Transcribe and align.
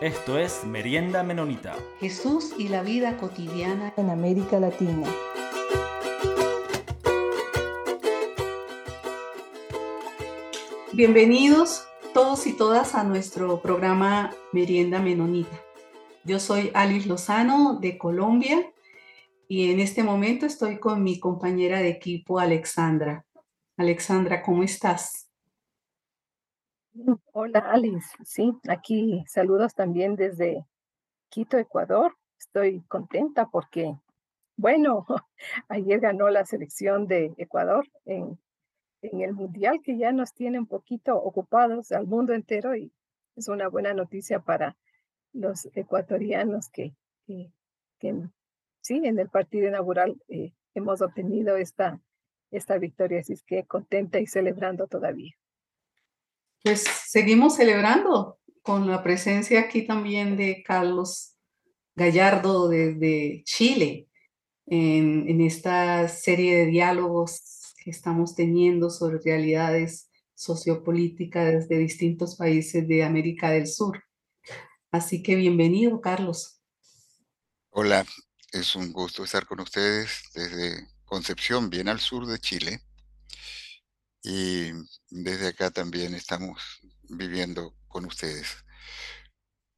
Esto 0.00 0.38
es 0.38 0.64
Merienda 0.64 1.22
Menonita. 1.22 1.76
Jesús 1.98 2.54
y 2.56 2.68
la 2.68 2.82
vida 2.82 3.18
cotidiana 3.18 3.92
en 3.98 4.08
América 4.08 4.58
Latina. 4.58 5.06
Bienvenidos 10.94 11.86
todos 12.14 12.46
y 12.46 12.54
todas 12.54 12.94
a 12.94 13.04
nuestro 13.04 13.60
programa 13.60 14.34
Merienda 14.54 15.00
Menonita. 15.00 15.60
Yo 16.24 16.40
soy 16.40 16.70
Alice 16.72 17.06
Lozano 17.06 17.78
de 17.78 17.98
Colombia 17.98 18.72
y 19.48 19.70
en 19.70 19.80
este 19.80 20.02
momento 20.02 20.46
estoy 20.46 20.78
con 20.78 21.02
mi 21.02 21.20
compañera 21.20 21.80
de 21.80 21.90
equipo 21.90 22.38
Alexandra. 22.38 23.26
Alexandra, 23.76 24.40
¿cómo 24.40 24.62
estás? 24.62 25.29
Hola 27.32 27.60
Alice, 27.60 28.16
sí, 28.24 28.52
aquí 28.68 29.22
saludos 29.28 29.74
también 29.74 30.16
desde 30.16 30.66
Quito, 31.28 31.56
Ecuador. 31.56 32.16
Estoy 32.36 32.80
contenta 32.88 33.46
porque, 33.46 33.94
bueno, 34.56 35.06
ayer 35.68 36.00
ganó 36.00 36.30
la 36.30 36.44
selección 36.44 37.06
de 37.06 37.32
Ecuador 37.36 37.86
en, 38.06 38.38
el 39.02 39.34
Mundial 39.34 39.80
que 39.84 39.96
ya 39.96 40.10
nos 40.10 40.34
tiene 40.34 40.58
un 40.58 40.66
poquito 40.66 41.16
ocupados 41.16 41.92
al 41.92 42.06
mundo 42.06 42.34
entero 42.34 42.74
y 42.74 42.92
es 43.36 43.48
una 43.48 43.68
buena 43.68 43.94
noticia 43.94 44.40
para 44.40 44.76
los 45.32 45.68
ecuatorianos 45.74 46.68
que, 46.70 46.92
que, 47.26 48.14
sí, 48.80 49.00
en 49.04 49.18
el 49.18 49.28
partido 49.28 49.68
inaugural 49.68 50.20
eh, 50.28 50.52
hemos 50.74 51.00
obtenido 51.02 51.56
esta, 51.56 52.00
esta 52.50 52.78
victoria, 52.78 53.20
así 53.20 53.34
es 53.34 53.44
que 53.44 53.64
contenta 53.64 54.18
y 54.18 54.26
celebrando 54.26 54.88
todavía. 54.88 55.39
Pues 56.62 56.84
seguimos 57.08 57.56
celebrando 57.56 58.38
con 58.62 58.86
la 58.86 59.02
presencia 59.02 59.60
aquí 59.60 59.86
también 59.86 60.36
de 60.36 60.62
Carlos 60.62 61.36
Gallardo 61.96 62.68
desde 62.68 63.42
Chile 63.44 64.08
en, 64.66 65.40
esta 65.40 66.06
serie 66.08 66.56
de 66.58 66.66
diálogos 66.66 67.74
que 67.82 67.90
estamos 67.90 68.34
teniendo 68.34 68.90
sobre 68.90 69.18
realidades 69.18 70.10
sociopolíticas 70.34 71.68
de 71.68 71.78
distintos 71.78 72.36
países 72.36 72.86
de 72.86 73.04
América 73.04 73.50
del 73.50 73.66
Sur. 73.66 74.04
Así 74.90 75.22
que 75.22 75.36
bienvenido, 75.36 76.00
Carlos. 76.00 76.60
Hola, 77.70 78.04
es 78.52 78.76
un 78.76 78.92
gusto 78.92 79.24
estar 79.24 79.46
con 79.46 79.60
ustedes 79.60 80.22
desde 80.34 80.88
Concepción, 81.04 81.70
bien 81.70 81.88
al 81.88 82.00
sur 82.00 82.26
de 82.26 82.38
Chile. 82.38 82.82
Y 84.22 84.72
desde 85.08 85.48
acá 85.48 85.70
también 85.70 86.14
estamos 86.14 86.60
viviendo 87.08 87.74
con 87.88 88.04
ustedes 88.04 88.64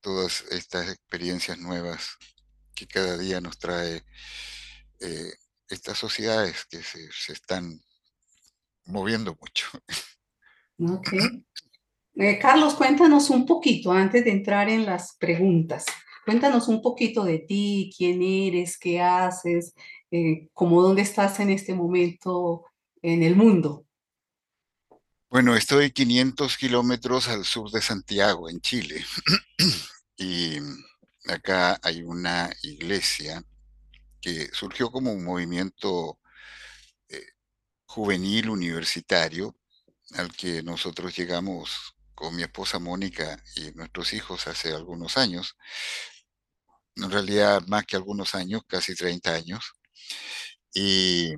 todas 0.01 0.45
estas 0.51 0.91
experiencias 0.91 1.59
nuevas 1.59 2.17
que 2.75 2.87
cada 2.87 3.17
día 3.17 3.41
nos 3.41 3.59
trae 3.59 4.03
eh, 5.01 5.33
estas 5.69 5.99
sociedades 5.99 6.67
que 6.69 6.83
se, 6.83 7.33
están 7.33 7.81
moviendo 8.85 9.37
mucho. 9.41 9.67
Eh, 12.15 12.39
Carlos, 12.39 12.75
cuéntanos 12.75 13.31
un 13.31 13.47
poquito 13.47 13.93
antes 13.93 14.25
de 14.25 14.33
entrar 14.33 14.69
en 14.69 14.85
las 14.85 15.17
preguntas. 15.17 15.87
Cuéntanos 16.25 16.69
un 16.69 16.83
poquito 16.83 17.25
de 17.25 17.39
ti, 17.39 17.91
quién 17.97 18.23
eres, 18.23 18.79
qué 18.79 19.01
haces, 19.01 19.75
eh, 20.11 20.49
cómo 20.53 20.83
dónde 20.83 21.03
estás 21.03 21.41
en 21.41 21.51
este 21.51 21.75
momento 21.75 22.67
en 23.01 23.23
el 23.23 23.35
mundo. 23.35 23.87
Bueno, 25.33 25.57
estoy 25.57 25.93
500 25.93 26.59
kilómetros 26.59 27.29
al 27.29 27.47
sur 27.47 27.71
de 27.71 27.81
Santiago, 27.81 28.51
en 28.51 28.61
Chile. 28.61 29.03
y 30.19 30.59
acá 31.27 31.81
hay 31.83 32.03
una 32.03 32.51
iglesia 32.63 33.43
que 34.21 34.51
surgió 34.53 34.91
como 34.91 35.11
un 35.11 35.25
movimiento 35.25 36.19
eh, 37.09 37.29
juvenil 37.87 38.51
universitario 38.51 39.57
al 40.17 40.31
que 40.37 40.63
nosotros 40.63 41.17
llegamos 41.17 41.95
con 42.15 42.37
mi 42.37 42.43
esposa 42.43 42.79
Mónica 42.79 43.43
y 43.57 43.71
nuestros 43.71 44.13
hijos 44.13 44.47
hace 44.47 44.75
algunos 44.75 45.17
años. 45.17 45.57
En 46.95 47.11
realidad, 47.11 47.63
más 47.69 47.87
que 47.87 47.97
algunos 47.97 48.35
años, 48.35 48.65
casi 48.69 48.95
30 48.95 49.33
años. 49.33 49.73
Y, 50.75 51.33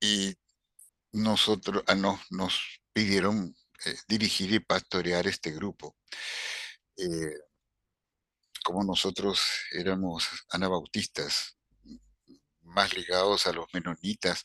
y 0.00 0.36
nosotros 1.16 1.82
ah, 1.86 1.94
nos 2.30 2.80
pidieron 2.92 3.56
eh, 3.84 3.96
dirigir 4.06 4.52
y 4.52 4.60
pastorear 4.60 5.26
este 5.26 5.50
grupo. 5.50 5.96
Eh, 6.96 7.34
como 8.64 8.84
nosotros 8.84 9.40
éramos 9.72 10.28
anabautistas, 10.50 11.56
más 12.62 12.94
ligados 12.94 13.46
a 13.46 13.52
los 13.52 13.66
menonitas, 13.72 14.44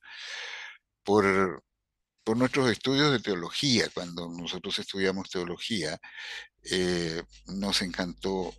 por, 1.03 1.63
por 2.23 2.37
nuestros 2.37 2.69
estudios 2.69 3.11
de 3.11 3.19
teología, 3.19 3.89
cuando 3.93 4.29
nosotros 4.29 4.77
estudiamos 4.79 5.29
teología, 5.29 5.99
eh, 6.63 7.23
nos 7.47 7.81
encantó 7.81 8.53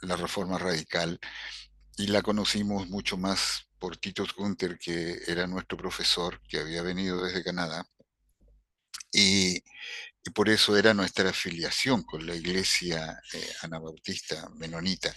la 0.00 0.16
reforma 0.16 0.58
radical 0.58 1.20
y 1.96 2.06
la 2.06 2.22
conocimos 2.22 2.88
mucho 2.88 3.16
más 3.16 3.68
por 3.82 3.96
Tito 3.96 4.24
Gunther, 4.36 4.78
que 4.78 5.22
era 5.26 5.44
nuestro 5.48 5.76
profesor, 5.76 6.40
que 6.48 6.60
había 6.60 6.82
venido 6.82 7.20
desde 7.24 7.42
Canadá, 7.42 7.84
y, 9.12 9.60
por 10.34 10.48
eso 10.48 10.76
era 10.76 10.94
nuestra 10.94 11.30
afiliación 11.30 12.04
con 12.04 12.24
la 12.24 12.36
iglesia 12.36 13.20
eh, 13.32 13.52
anabautista 13.62 14.48
menonita. 14.50 15.12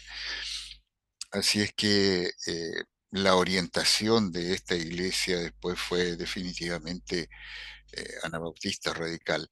Así 1.31 1.61
es 1.61 1.73
que 1.73 2.31
eh, 2.47 2.83
la 3.11 3.35
orientación 3.35 4.31
de 4.31 4.53
esta 4.53 4.75
iglesia 4.75 5.37
después 5.39 5.79
fue 5.79 6.15
definitivamente 6.15 7.29
eh, 7.91 8.13
anabautista 8.23 8.93
radical. 8.93 9.47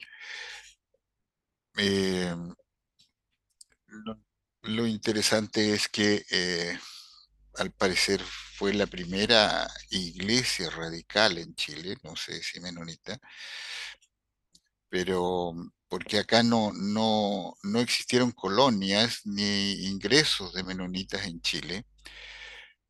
lo, 4.63 4.87
interesante 4.87 5.73
es 5.73 5.87
que 5.87 6.25
al 7.57 7.71
parecer 7.71 8.21
fue 8.23 8.73
la 8.73 8.87
primera 8.87 9.69
iglesia 9.89 10.69
radical 10.69 11.37
en 11.37 11.55
Chile, 11.55 11.97
no 12.03 12.15
sé 12.15 12.41
si 12.43 12.59
menonita, 12.59 13.19
pero 14.89 15.53
porque 15.87 16.19
acá 16.19 16.43
no, 16.43 16.71
no, 16.73 17.55
no 17.63 17.79
existieron 17.79 18.31
colonias 18.31 19.21
ni 19.25 19.85
ingresos 19.85 20.53
de 20.53 20.63
menonitas 20.63 21.25
en 21.27 21.41
Chile, 21.41 21.85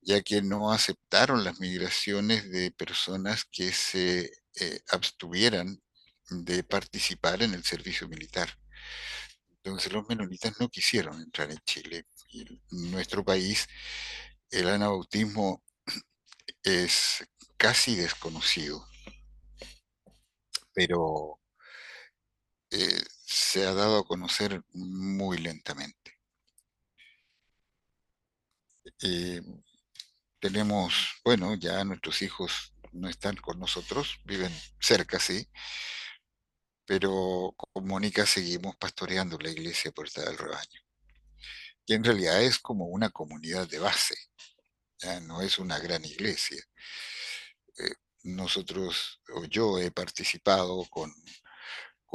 ya 0.02 0.22
que 0.22 0.42
no 0.42 0.72
aceptaron 0.72 1.44
las 1.44 1.60
migraciones 1.60 2.50
de 2.52 2.72
personas 2.72 3.46
que 3.52 3.72
se 3.72 4.32
eh, 4.60 4.82
abstuvieran 4.90 5.82
de 6.30 6.64
participar 6.64 7.42
en 7.44 7.54
el 7.54 7.64
servicio 7.64 8.08
militar. 8.08 8.58
Entonces 9.50 9.92
los 9.94 10.08
menonitas 10.08 10.60
no 10.60 10.70
quisieron 10.70 11.22
entrar 11.22 11.52
en 11.52 11.60
Chile 11.66 12.06
nuestro 12.70 13.24
país 13.24 13.68
el 14.54 14.70
anabautismo 14.70 15.64
es 16.62 17.26
casi 17.58 17.96
desconocido, 17.96 18.88
pero 20.74 21.40
eh, 22.70 23.02
se 23.26 23.66
ha 23.66 23.74
dado 23.74 24.00
a 24.00 24.06
conocer 24.06 24.64
muy 24.74 25.38
lentamente. 25.40 26.20
Eh, 29.02 29.42
tenemos, 30.40 30.94
bueno, 31.24 31.56
ya 31.56 31.84
nuestros 31.84 32.22
hijos 32.22 32.74
no 32.92 33.10
están 33.10 33.36
con 33.38 33.60
nosotros, 33.60 34.20
viven 34.24 34.54
cerca, 34.80 35.20
sí, 35.20 35.48
pero 36.86 37.54
con 37.58 37.88
Mónica 37.88 38.26
seguimos 38.28 38.76
pastoreando 38.76 39.40
la 39.40 39.50
iglesia 39.50 39.92
Puerta 39.92 40.22
del 40.22 40.38
Rebaño, 40.38 40.82
que 41.86 41.96
en 41.96 42.04
realidad 42.04 42.44
es 42.44 42.60
como 42.60 42.86
una 42.86 43.10
comunidad 43.10 43.68
de 43.68 43.80
base 43.80 44.16
no 45.22 45.42
es 45.42 45.60
una 45.60 45.80
gran 45.80 46.04
iglesia. 46.06 46.62
Eh, 47.78 47.94
nosotros, 48.24 49.22
o 49.36 49.46
yo 49.46 49.80
he 49.80 49.92
participado 49.92 50.86
con, 50.90 51.14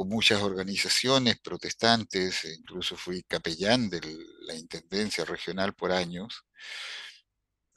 muchas 0.05 0.41
organizaciones 0.41 1.39
protestantes, 1.41 2.45
e 2.45 2.53
incluso 2.55 2.95
fui 2.95 3.23
capellán 3.23 3.89
de 3.89 3.99
la 4.47 4.55
Intendencia 4.55 5.25
Regional 5.25 5.73
por 5.75 5.91
años. 5.91 6.45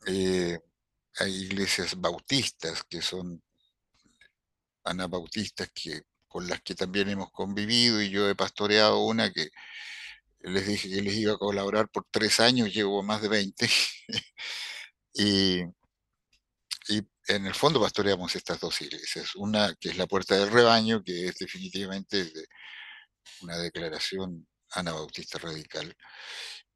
Eh, 0.06 0.58
hay 1.16 1.32
iglesias 1.44 2.00
bautistas 2.00 2.84
que 2.84 3.02
son 3.02 3.42
anabautistas 4.84 5.70
que, 5.74 6.02
con 6.28 6.48
las 6.48 6.62
que 6.62 6.74
también 6.74 7.08
hemos 7.08 7.30
convivido 7.32 8.00
y 8.02 8.10
yo 8.10 8.28
he 8.28 8.34
pastoreado 8.36 9.00
una 9.04 9.32
que 9.32 9.50
les 10.40 10.66
dije 10.66 10.88
que 10.90 11.02
les 11.02 11.14
iba 11.14 11.34
a 11.34 11.38
colaborar 11.38 11.88
por 11.88 12.06
tres 12.10 12.40
años, 12.40 12.72
llevo 12.74 13.02
más 13.02 13.22
de 13.22 13.28
20. 13.28 13.68
Y, 15.14 15.62
en 17.28 17.46
el 17.46 17.54
fondo 17.54 17.80
pastoreamos 17.80 18.34
estas 18.34 18.58
dos 18.60 18.80
iglesias. 18.80 19.36
Una 19.36 19.74
que 19.80 19.90
es 19.90 19.96
la 19.96 20.06
puerta 20.06 20.36
del 20.36 20.50
rebaño, 20.50 21.02
que 21.04 21.28
es 21.28 21.38
definitivamente 21.38 22.32
una 23.42 23.56
declaración 23.58 24.46
Anabautista 24.70 25.38
Radical, 25.38 25.94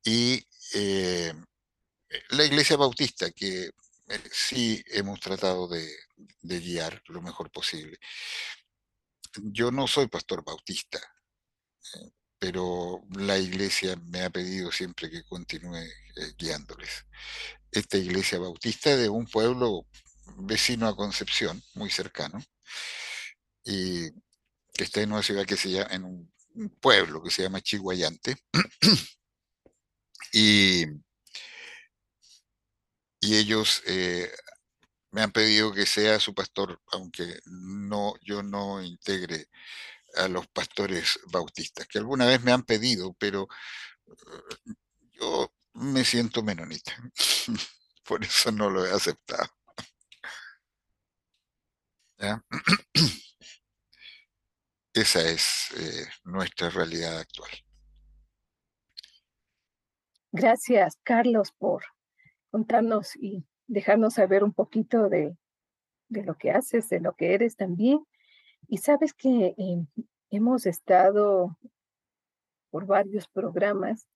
y 0.05 0.41
eh, 0.75 1.33
la 2.31 2.44
Iglesia 2.44 2.77
Bautista, 2.77 3.31
que 3.33 3.65
eh, 4.09 4.21
sí 4.33 4.83
hemos 4.88 5.19
tratado 5.21 5.69
de, 5.69 5.91
guiar 6.43 7.03
lo 7.09 7.21
mejor 7.23 7.50
posible. 7.50 7.99
Yo 9.43 9.71
no 9.71 9.87
soy 9.87 10.06
pastor 10.09 10.44
bautista, 10.44 10.99
eh, 11.94 12.11
pero 12.38 13.03
la 13.17 13.38
iglesia 13.38 13.97
me 13.97 14.23
ha 14.23 14.31
pedido 14.31 14.71
siempre 14.71 15.11
que 15.11 15.25
continúe 15.25 15.85
guiándoles. 16.38 17.05
Esta 17.73 17.99
iglesia 17.99 18.39
bautista 18.39 18.97
de 18.97 19.09
un 19.09 19.27
pueblo 19.27 19.87
vecino 20.39 20.89
a 20.89 20.97
Concepción, 20.97 21.63
muy 21.75 21.91
cercano, 21.91 22.43
y 23.65 24.11
que 24.73 24.85
está 24.85 25.01
en 25.03 25.13
una 25.13 25.23
ciudad 25.23 25.47
que 25.47 25.57
se 25.57 25.71
llama, 25.71 25.95
en 25.95 26.05
un 26.05 26.71
pueblo 26.81 27.23
que 27.23 27.31
se 27.31 27.43
llama 27.43 27.61
Chihuayante. 27.61 28.37
y, 30.33 30.85
y 33.21 33.37
ellos 33.37 33.83
eh, 33.87 34.31
me 35.11 35.23
han 35.23 35.33
pedido 35.33 35.73
que 35.73 35.87
sea 35.87 36.21
su 36.21 36.35
pastor, 36.35 36.81
aunque 36.93 37.41
no, 37.47 38.15
yo 38.23 38.43
no 38.43 38.83
integre 38.83 39.49
a 40.17 40.29
los 40.29 40.47
pastores 40.49 41.19
bautistas, 41.33 41.87
que 41.87 41.99
alguna 41.99 42.27
vez 42.27 42.43
me 42.43 42.53
han 42.53 42.65
pedido, 42.65 43.15
pero 43.19 43.49
eh, 44.07 44.73
yo 45.12 45.53
me 45.76 46.05
siento 46.05 46.43
menonita. 46.43 46.93
Por 48.06 48.25
eso 48.25 48.50
no 48.52 48.70
lo 48.70 48.84
he 48.87 48.90
aceptado. 48.93 49.49
Esa 54.94 55.20
es 55.28 55.69
eh, 55.76 56.06
nuestra 56.25 56.70
realidad 56.70 57.19
actual. 57.19 57.50
Gracias, 60.32 60.99
Carlos, 61.02 61.52
por 61.52 61.84
contarnos 62.50 63.14
y 63.17 63.46
dejarnos 63.67 64.14
saber 64.14 64.43
un 64.44 64.55
poquito 64.55 65.08
de, 65.11 65.37
lo 66.08 66.37
que 66.37 66.50
haces, 66.50 66.88
de 66.88 67.00
lo 67.00 67.14
que 67.14 67.34
eres 67.34 67.56
también. 67.56 68.06
Y 68.69 68.78
sabes 68.78 69.12
que 69.12 69.55
em, 69.58 69.87
hemos 70.31 70.64
estado 70.67 71.58
por 72.70 72.87
varios 72.87 73.28
programas 73.28 74.08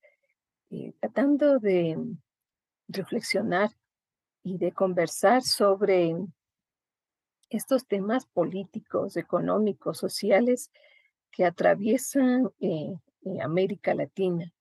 eh, 0.71 0.93
tratando 1.01 1.59
de 1.59 1.99
reflexionar 2.87 3.71
y 4.45 4.57
de 4.57 4.71
conversar 4.71 5.43
sobre 5.43 6.15
estos 7.49 7.87
temas 7.89 8.27
políticos, 8.27 9.17
económicos, 9.17 9.99
sociales 9.99 10.71
que 11.33 11.45
atraviesan 11.45 12.53
eh, 12.61 12.95
eh, 13.23 13.41
América 13.43 13.95
Latina, 13.95 14.53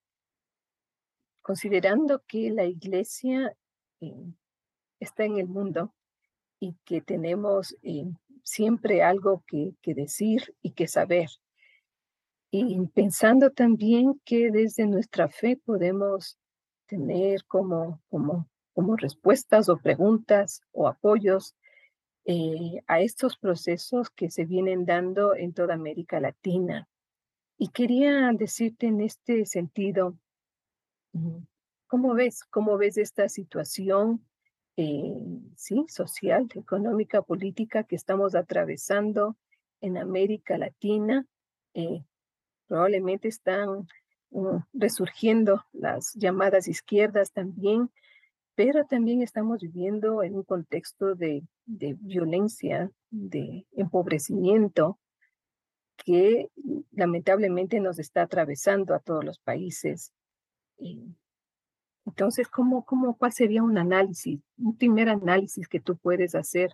considerando 1.44 2.23
que 2.25 2.50
la 2.50 2.65
iglesia 2.65 3.56
está 5.00 5.25
en 5.25 5.38
el 5.38 5.47
mundo 5.47 5.94
y 6.59 6.75
que 6.85 7.01
tenemos 7.01 7.77
siempre 8.44 9.03
algo 9.03 9.44
que 9.47 9.94
decir 9.94 10.56
y 10.61 10.71
que 10.71 10.88
saber. 10.88 11.29
Y 12.51 12.79
pensando 12.87 13.51
también 13.51 14.19
que 14.25 14.49
desde 14.49 14.87
nuestra 14.87 15.29
fe 15.29 15.57
podemos 15.63 16.37
tener 16.87 17.45
como, 17.45 18.01
como, 18.09 18.47
como 18.73 18.95
respuestas 18.95 19.69
o 19.69 19.77
preguntas 19.77 20.61
o 20.71 20.87
apoyos 20.87 21.55
eh, 22.25 22.81
a 22.87 23.01
estos 23.01 23.37
procesos 23.37 24.09
que 24.09 24.31
se 24.31 24.45
vienen 24.45 24.85
dando 24.85 25.35
en 25.35 25.53
toda 25.53 25.75
América 25.75 26.19
Latina. 26.19 26.87
Y 27.57 27.69
quería 27.69 28.31
decirte 28.33 28.87
en 28.87 29.01
este 29.01 29.45
sentido, 29.45 30.17
mm, 31.13 31.43
¿cómo 31.87 32.13
ves? 32.15 32.43
¿Cómo 32.45 32.77
ves 32.77 32.97
esta 32.97 33.29
situación 33.29 34.25
eh, 34.77 35.41
sí, 35.55 35.85
social, 35.87 36.47
económica, 36.55 37.21
política 37.21 37.83
que 37.83 37.95
estamos 37.95 38.33
atravesando 38.33 39.37
en 39.81 39.97
América 39.97 40.57
Latina? 40.57 41.25
Eh, 41.73 42.03
probablemente 42.69 43.27
están 43.27 43.88
mm, 44.30 44.57
resurgiendo 44.74 45.66
las 45.74 46.13
llamadas 46.13 46.69
izquierdas 46.69 47.33
también, 47.33 47.89
pero 48.56 48.86
también 48.86 49.21
estamos 49.21 49.62
viviendo 49.62 50.24
en 50.24 50.36
un 50.36 50.44
contexto 50.44 51.16
de, 51.16 51.44
violencia, 51.66 52.92
de 53.10 53.66
empobrecimiento, 53.71 55.00
que 55.98 56.50
lamentablemente 56.92 57.80
nos 57.80 58.00
está 58.00 58.21
atravesando 58.21 58.94
a 58.94 59.00
todos 59.00 59.25
los 59.25 59.39
países. 59.39 60.13
Entonces, 62.06 62.48
¿cómo, 62.48 62.86
cómo, 62.86 63.18
¿cuál 63.18 63.33
sería 63.33 63.63
un 63.63 63.77
análisis, 63.77 64.39
un 64.57 64.77
primer 64.77 65.10
análisis 65.10 65.68
que 65.68 65.80
tú 65.80 65.98
puedes 65.98 66.36
hacer 66.36 66.74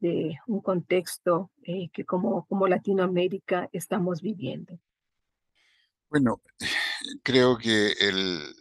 de 0.00 0.38
un 0.46 0.60
contexto 0.60 1.50
eh, 1.62 1.88
que 1.92 2.04
como, 2.04 2.46
como 2.46 2.66
Latinoamérica 2.66 3.68
estamos 3.72 4.22
viviendo? 4.22 4.78
Bueno, 6.10 6.40
creo 7.24 7.58
que 7.58 7.92
el, 7.92 8.54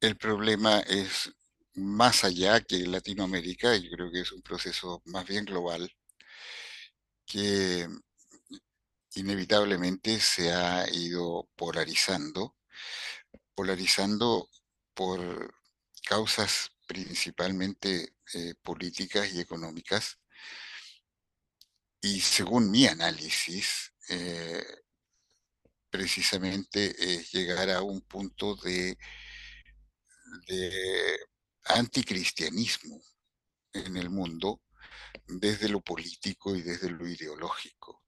el 0.00 0.16
problema 0.16 0.80
es 0.80 1.30
más 1.74 2.24
allá 2.24 2.60
que 2.60 2.84
Latinoamérica, 2.84 3.76
yo 3.76 3.88
creo 3.92 4.10
que 4.10 4.22
es 4.22 4.32
un 4.32 4.42
proceso 4.42 5.00
más 5.04 5.24
bien 5.24 5.44
global 5.44 5.88
que 7.26 7.86
inevitablemente 9.16 10.18
se 10.18 10.50
ha 10.50 10.88
ido 10.90 11.46
polarizando, 11.56 12.56
polarizando 13.54 14.48
por 14.94 15.54
causas 16.08 16.70
principalmente 16.86 18.14
eh, 18.34 18.54
políticas 18.62 19.32
y 19.34 19.40
económicas. 19.40 20.18
Y 22.02 22.20
según 22.20 22.70
mi 22.72 22.86
análisis, 22.86 23.92
eh, 24.08 24.64
precisamente 25.90 26.94
es 27.14 27.32
llegar 27.32 27.70
a 27.70 27.82
un 27.82 28.00
punto 28.02 28.56
de 28.56 28.96
anticristianismo 31.64 33.00
en 33.72 33.96
el 33.96 34.10
mundo 34.10 34.60
desde 35.26 35.68
lo 35.68 35.80
político 35.80 36.56
y 36.56 36.62
desde 36.62 36.90
lo 36.90 37.06
ideológico. 37.06 38.02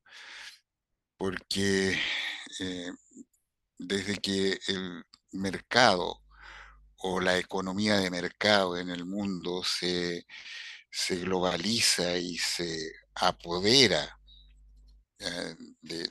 Porque 1.17 1.99
eh, 2.61 2.93
desde 3.79 4.17
que 4.17 4.59
el 4.69 5.05
mercado 5.33 6.23
o 6.97 7.21
la 7.21 7.39
economía 7.39 7.99
de 7.99 8.11
mercado 8.11 8.79
en 8.79 8.91
el 8.91 9.05
mundo 9.05 9.63
se, 9.65 10.27
globaliza 11.09 12.17
y 12.17 12.37
se 12.39 12.93
apodera 13.15 14.19
eh, 15.19 15.57
de 15.83 16.11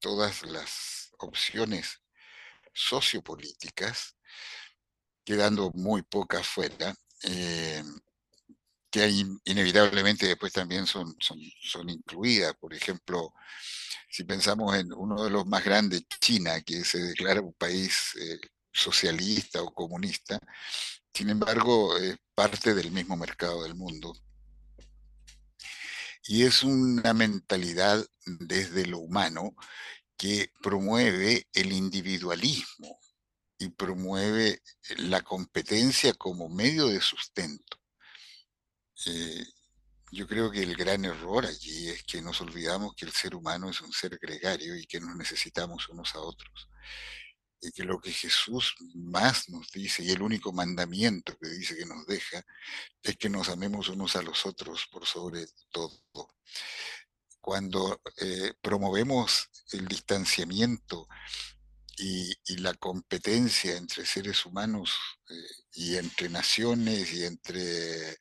todas 0.00 0.42
las 0.44 1.12
opciones 1.18 2.00
sociopolíticas, 2.72 4.16
quedando 5.24 5.70
muy 5.74 6.02
pocas 6.02 6.46
fuera, 6.46 6.94
eh, 7.24 7.82
que 8.90 9.08
inevitablemente 9.44 10.26
después 10.26 10.52
también 10.52 10.86
son, 10.86 11.14
son, 11.20 11.88
incluidas. 11.88 12.54
Por 12.58 12.74
ejemplo, 12.74 13.32
si 14.08 14.24
pensamos 14.24 14.74
en 14.76 14.92
uno 14.92 15.22
de 15.22 15.30
los 15.30 15.46
más 15.46 15.64
grandes, 15.64 16.02
China, 16.20 16.60
que 16.62 16.84
se 16.84 16.98
declara 16.98 17.40
un 17.40 17.54
país 17.54 18.14
eh, 18.20 18.40
socialista 18.72 19.62
o 19.62 19.72
comunista, 19.72 20.40
sin 21.14 21.30
embargo, 21.30 21.96
es 21.98 22.16
parte 22.34 22.74
del 22.74 22.90
mismo 22.90 23.16
mercado 23.16 23.62
del 23.62 23.74
mundo. 23.74 24.14
Y 26.24 26.44
es 26.44 26.62
una 26.62 27.14
mentalidad 27.14 28.04
desde 28.26 28.86
lo 28.86 28.98
humano 28.98 29.54
que 30.16 30.52
promueve 30.62 31.46
el 31.52 31.72
individualismo, 31.72 33.00
y 33.60 33.68
promueve 33.68 34.62
la 34.96 35.20
competencia 35.20 36.14
como 36.14 36.48
medio 36.48 36.86
de 36.86 37.00
sustento. 37.00 37.78
Eh, 39.06 39.44
yo 40.12 40.26
creo 40.26 40.50
que 40.50 40.62
el 40.62 40.74
gran 40.74 41.04
error 41.04 41.44
allí 41.44 41.90
es 41.90 42.02
que 42.04 42.22
nos 42.22 42.40
olvidamos 42.40 42.94
que 42.94 43.04
el 43.04 43.12
ser 43.12 43.34
humano 43.34 43.68
es 43.68 43.80
un 43.82 43.92
ser 43.92 44.18
gregario 44.18 44.74
y 44.76 44.86
que 44.86 44.98
nos 44.98 45.14
necesitamos 45.14 45.88
unos 45.90 46.14
a 46.14 46.20
otros. 46.20 46.68
Y 47.60 47.72
que 47.72 47.84
lo 47.84 48.00
que 48.00 48.12
Jesús 48.12 48.74
más 48.94 49.48
nos 49.50 49.70
dice, 49.70 50.02
y 50.02 50.10
el 50.10 50.22
único 50.22 50.52
mandamiento 50.52 51.36
que 51.38 51.48
dice 51.48 51.76
que 51.76 51.84
nos 51.84 52.06
deja, 52.06 52.44
es 53.02 53.16
que 53.16 53.28
nos 53.28 53.48
amemos 53.48 53.88
unos 53.88 54.16
a 54.16 54.22
los 54.22 54.46
otros 54.46 54.86
por 54.90 55.06
sobre 55.06 55.46
todo. 55.70 56.00
Cuando 57.40 58.00
eh, 58.16 58.54
promovemos 58.62 59.48
el 59.72 59.86
distanciamiento 59.88 61.06
y, 61.96 62.36
la 62.58 62.74
competencia 62.74 63.76
entre 63.76 64.04
seres 64.04 64.44
humanos 64.44 64.98
eh, 65.28 65.34
y 65.74 65.96
entre 65.96 66.28
naciones 66.28 67.12
y 67.12 67.24
entre 67.24 68.18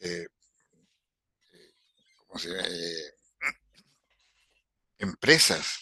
eh, 0.00 0.28
empresas 4.98 5.78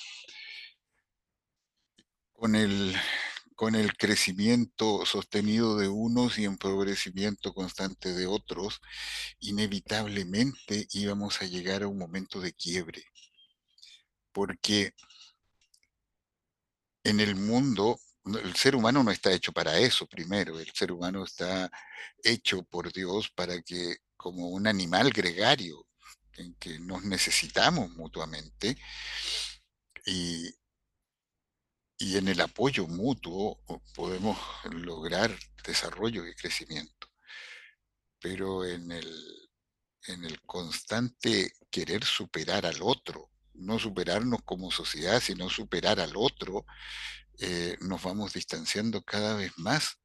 con 2.38 2.54
el, 2.54 2.94
con 3.56 3.74
el 3.74 3.96
crecimiento 3.96 5.04
sostenido 5.04 5.76
de 5.76 5.88
unos 5.88 6.38
y 6.38 6.44
empobrecimiento 6.44 7.52
constante 7.52 8.12
de 8.12 8.26
otros, 8.26 8.80
inevitablemente 9.40 10.86
íbamos 10.92 11.42
a 11.42 11.46
llegar 11.46 11.82
a 11.82 11.88
un 11.88 11.98
momento 11.98 12.40
de 12.40 12.52
quiebre. 12.52 13.02
Porque 14.30 14.94
en 17.02 17.18
el 17.18 17.34
mundo, 17.34 17.98
el 18.24 18.54
ser 18.54 18.76
humano 18.76 19.02
no 19.02 19.10
está 19.10 19.32
hecho 19.32 19.52
para 19.52 19.76
eso 19.80 20.06
primero, 20.06 20.60
el 20.60 20.70
ser 20.72 20.92
humano 20.92 21.24
está 21.24 21.68
hecho 22.22 22.62
por 22.62 22.92
Dios 22.92 23.30
para 23.30 23.60
que 23.62 23.96
como 24.16 24.50
un 24.50 24.68
animal 24.68 25.10
gregario, 25.10 25.86
en 26.36 26.54
que 26.54 26.78
nos 26.78 27.02
necesitamos 27.02 27.90
mutuamente 27.90 28.78
y, 30.06 30.54
y 31.98 32.16
en 32.16 32.28
el 32.28 32.40
apoyo 32.40 32.86
mutuo 32.86 33.60
podemos 33.94 34.38
lograr 34.70 35.36
desarrollo 35.64 36.26
y 36.26 36.34
crecimiento. 36.34 37.08
Pero 38.20 38.64
en 38.64 38.92
el, 38.92 39.50
en 40.06 40.24
el 40.24 40.40
constante 40.42 41.52
querer 41.70 42.04
superar 42.04 42.66
al 42.66 42.82
otro, 42.82 43.30
no 43.54 43.78
superarnos 43.78 44.40
como 44.44 44.70
sociedad, 44.70 45.20
sino 45.20 45.50
superar 45.50 45.98
al 45.98 46.12
otro, 46.16 46.64
eh, 47.40 47.76
nos 47.80 48.02
vamos 48.02 48.32
distanciando 48.32 49.02
cada 49.02 49.34
vez 49.34 49.52
más 49.56 49.98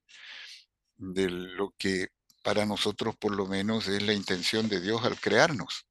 de 0.97 1.29
lo 1.29 1.73
que 1.77 2.09
para 2.43 2.65
nosotros 2.65 3.15
por 3.15 3.35
lo 3.35 3.45
menos 3.45 3.88
es 3.88 4.01
la 4.01 4.13
intención 4.13 4.67
de 4.67 4.81
Dios 4.81 5.03
al 5.03 5.19
crearnos, 5.19 5.85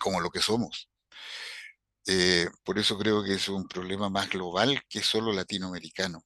como 0.00 0.20
lo 0.20 0.30
que 0.30 0.40
somos. 0.40 0.88
Eh, 2.06 2.48
por 2.64 2.78
eso 2.78 2.96
creo 2.98 3.22
que 3.22 3.34
es 3.34 3.48
un 3.48 3.66
problema 3.68 4.08
más 4.08 4.30
global 4.30 4.80
que 4.88 5.02
solo 5.02 5.32
latinoamericano. 5.32 6.22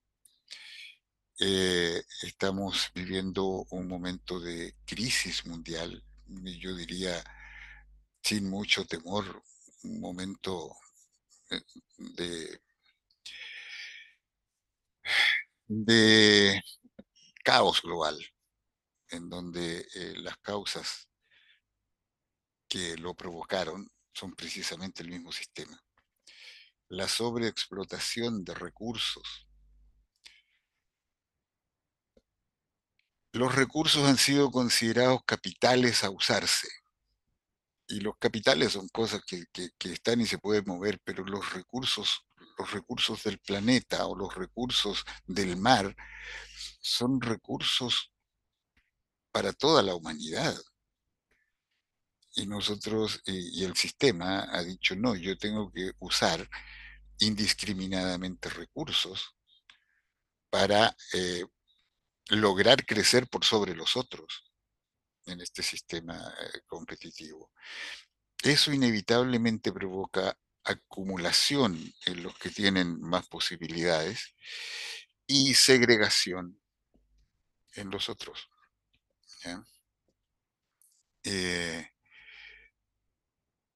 Eh, 1.40 2.02
estamos 2.22 2.90
viviendo 2.94 3.64
un 3.70 3.88
momento 3.88 4.38
de 4.38 4.76
crisis 4.84 5.46
mundial, 5.46 6.04
yo 6.60 6.75
diría 6.76 7.25
sin 8.22 8.49
mucho 8.49 8.84
temor, 8.87 9.42
un 9.84 10.00
momento 10.00 10.76
eh, 11.50 11.60
de, 11.99 12.60
de 15.68 16.60
caos 17.44 17.82
global, 17.82 18.18
en 19.10 19.28
donde 19.30 19.87
las 20.18 20.38
causas 20.38 21.08
que 22.68 22.96
lo 22.96 23.14
provocaron 23.14 23.87
son 24.12 24.35
precisamente 24.35 25.02
el 25.02 25.11
mismo 25.11 25.33
sistema. 25.33 25.81
La 26.88 27.09
sobreexplotación 27.09 28.45
de 28.45 28.55
recursos. 28.55 29.47
Los 33.33 33.55
recursos 33.55 34.09
han 34.09 34.19
sido 34.19 34.50
considerados 34.50 35.21
capitales 35.25 36.02
a 36.02 36.11
usarse. 36.11 36.69
Y 37.87 38.00
los 38.00 38.17
capitales 38.19 38.73
son 38.73 38.88
cosas 38.88 39.23
que, 39.25 39.45
están 39.79 40.21
y 40.21 40.26
se 40.26 40.38
pueden 40.38 40.64
mover, 40.67 41.00
pero 41.05 41.25
los 41.25 41.52
recursos, 41.52 42.25
los 42.59 42.73
recursos 42.73 43.23
del 43.25 43.38
planeta 43.38 44.07
o 44.07 44.17
los 44.17 44.35
recursos 44.35 45.05
del 45.26 45.57
mar 45.57 45.95
son 46.81 47.21
recursos 47.21 48.12
para 49.33 49.52
toda 49.52 49.83
la 49.83 49.95
humanidad 49.95 50.57
y 52.34 52.46
nosotros, 52.46 53.20
eh, 53.26 53.32
y 53.32 53.64
el 53.64 53.76
sistema 53.76 54.49
ha 54.50 54.62
dicho, 54.62 54.94
no, 54.96 55.14
yo 55.16 55.37
tengo 55.37 55.70
que 55.72 55.92
usar 55.99 56.49
indiscriminadamente 57.18 58.49
recursos 58.49 59.34
para 60.49 60.96
eh, 61.12 61.44
lograr 62.30 62.84
crecer 62.87 63.28
por 63.28 63.44
sobre 63.44 63.75
los 63.75 63.96
otros 63.96 64.52
en 65.26 65.40
este 65.40 65.62
sistema 65.62 66.34
eh, 66.40 66.60
competitivo. 66.66 67.50
Eso 68.42 68.72
inevitablemente 68.72 69.72
provoca 69.72 70.37
acumulación 70.64 71.92
en 72.06 72.22
los 72.22 72.38
que 72.38 72.50
tienen 72.50 73.00
más 73.00 73.26
posibilidades 73.28 74.34
y 75.26 75.54
segregación 75.54 76.60
en 77.75 77.90
los 77.90 78.08
otros. 78.08 78.49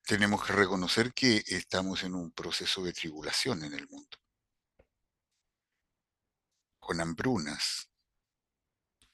Tenemos 0.07 0.45
que 0.45 0.53
reconocer 0.53 1.13
que 1.15 1.43
estamos 1.47 2.03
en 2.03 2.15
un 2.15 2.31
proceso 2.31 2.83
de 2.83 2.93
tribulación 2.93 3.65
en 3.65 3.73
el 3.73 3.89
mundo, 3.89 4.19
con 6.79 7.01
hambrunas, 7.01 7.89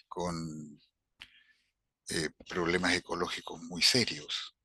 con 0.08 0.80
eh, 2.08 2.30
problemas 2.48 2.94
ecológicos 2.94 3.62
muy 3.62 3.82
serios, 3.82 4.56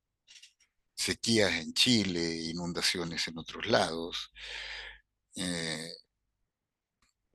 sequías 0.95 1.53
en 1.53 1.73
Chile, 1.73 2.21
inundaciones 2.45 3.27
en 3.27 3.37
otros 3.37 3.67
lados, 3.67 4.31
eh, 5.35 5.93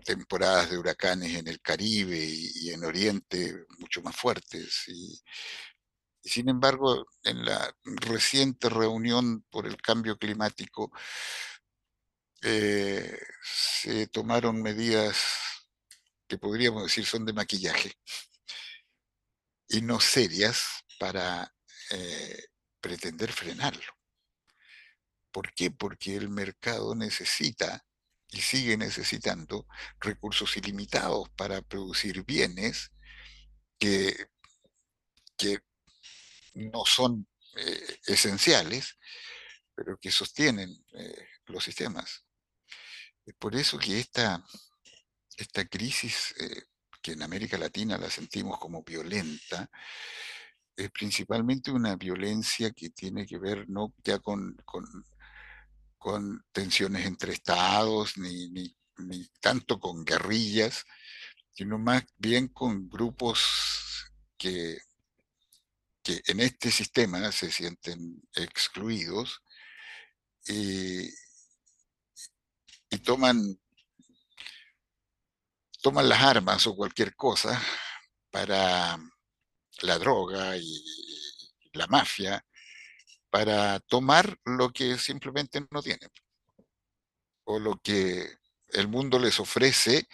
temporadas 0.05 0.71
de 0.71 0.79
huracanes 0.79 1.37
en 1.37 1.47
el 1.47 1.61
Caribe 1.61 2.19
y, 2.19 2.71
en 2.71 2.85
Oriente 2.85 3.67
mucho 3.79 4.03
más 4.03 4.17
fuertes 4.17 4.85
y 4.89 5.23
y 5.23 5.23
sin 6.23 6.49
embargo, 6.49 7.07
en 7.25 7.45
la 7.45 7.75
reciente 7.85 8.69
reunión 8.69 9.45
por 9.51 9.67
el 9.67 9.77
cambio 9.81 10.19
climático, 10.19 10.93
eh, 12.43 13.19
se 13.43 14.07
tomaron 14.09 14.63
medidas 14.63 15.17
que 16.27 16.39
podríamos 16.39 16.85
decir 16.85 17.05
son 17.05 17.27
de 17.27 17.33
maquillaje 17.33 17.93
y 19.69 19.83
no 19.83 20.01
serias 20.01 20.85
para 20.99 21.55
eh, 21.91 22.45
pretender 22.81 23.33
frenarlo. 23.33 23.93
¿Por 25.33 25.53
qué? 25.55 25.71
Porque 25.71 26.17
el 26.17 26.29
mercado 26.29 26.95
necesita 26.95 27.85
y 28.29 28.41
sigue 28.41 28.77
necesitando 28.77 29.67
recursos 30.01 30.57
ilimitados 30.57 31.29
para 31.31 31.63
producir 31.63 32.25
bienes 32.25 32.93
que, 33.79 34.29
que 35.37 35.61
no 36.55 36.85
son 36.85 37.27
eh, 37.57 37.99
esenciales, 38.07 38.97
pero 39.75 39.99
que 39.99 40.11
sostienen 40.11 40.75
eh, 40.93 41.27
los 41.47 41.65
sistemas. 41.65 42.25
Es 43.27 43.35
por 43.35 43.55
eso 43.57 43.79
que 43.79 43.99
esta, 43.99 44.45
esta 45.37 45.65
crisis, 45.67 46.35
eh, 46.39 46.65
que 47.03 47.13
en 47.13 47.23
América 47.23 47.59
Latina 47.59 47.99
la 47.99 48.11
sentimos 48.11 48.59
como 48.59 48.83
violenta, 48.83 49.71
es 50.77 50.91
principalmente 50.91 51.71
una 51.71 51.97
violencia 51.97 52.71
que 52.71 52.91
tiene 52.91 53.27
que 53.27 53.39
ver 53.39 53.69
no 53.69 53.93
ya 54.05 54.19
con, 54.19 54.57
con, 54.65 56.45
tensiones 56.53 57.07
entre 57.07 57.33
estados, 57.33 58.17
ni, 58.17 58.49
ni, 58.51 58.77
ni 58.99 59.29
tanto 59.41 59.79
con 59.79 60.05
guerrillas, 60.05 60.85
sino 61.53 61.79
más 61.79 62.05
bien 62.17 62.49
con 62.49 62.89
grupos 62.89 64.11
que 64.39 64.79
que 66.03 66.23
en 66.27 66.41
este 66.41 66.71
sistema 66.71 67.31
se 67.33 67.51
sienten 67.51 68.23
excluidos 68.35 69.43
y, 70.47 71.11
toman, 73.05 73.59
toman 75.83 76.09
las 76.09 76.23
armas 76.23 76.67
o 76.67 76.77
cualquier 76.77 77.15
cosa 77.15 77.61
para 78.31 78.99
la 79.83 79.99
droga 79.99 80.57
y 80.57 80.85
la 81.73 81.87
mafia, 81.87 82.45
para 83.31 83.81
tomar 83.81 84.39
lo 84.45 84.71
que 84.73 84.99
simplemente 84.99 85.61
no 85.71 85.83
tienen 85.83 86.11
o 87.45 87.59
lo 87.59 87.81
que 87.81 88.39
el 88.69 88.89
mundo 88.89 89.19
les 89.19 89.41
ofrece 89.41 90.09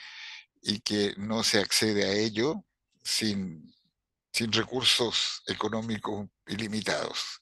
y 0.62 0.80
que 0.80 1.14
no 1.16 1.42
se 1.42 1.58
accede 1.58 2.04
a 2.04 2.12
ello 2.12 2.64
sin 3.02 3.75
sin 4.36 4.52
recursos 4.52 5.42
económicos 5.46 6.28
ilimitados. 6.46 7.40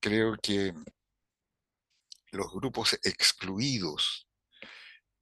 Creo 0.00 0.38
que 0.42 0.72
los 2.30 2.50
grupos 2.50 2.94
excluidos 3.02 4.26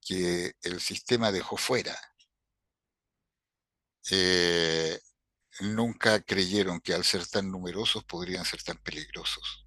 que 0.01 0.55
el 0.63 0.81
sistema 0.81 1.33
dejó 1.33 1.57
fuera 1.57 2.01
eh, 4.13 5.01
nunca 5.59 6.21
creyeron 6.21 6.81
que 6.81 6.95
al 6.95 7.05
ser 7.05 7.27
tan 7.27 7.51
numerosos 7.51 8.05
podrían 8.05 8.45
ser 8.45 8.63
tan 8.63 8.79
peligrosos. 8.79 9.67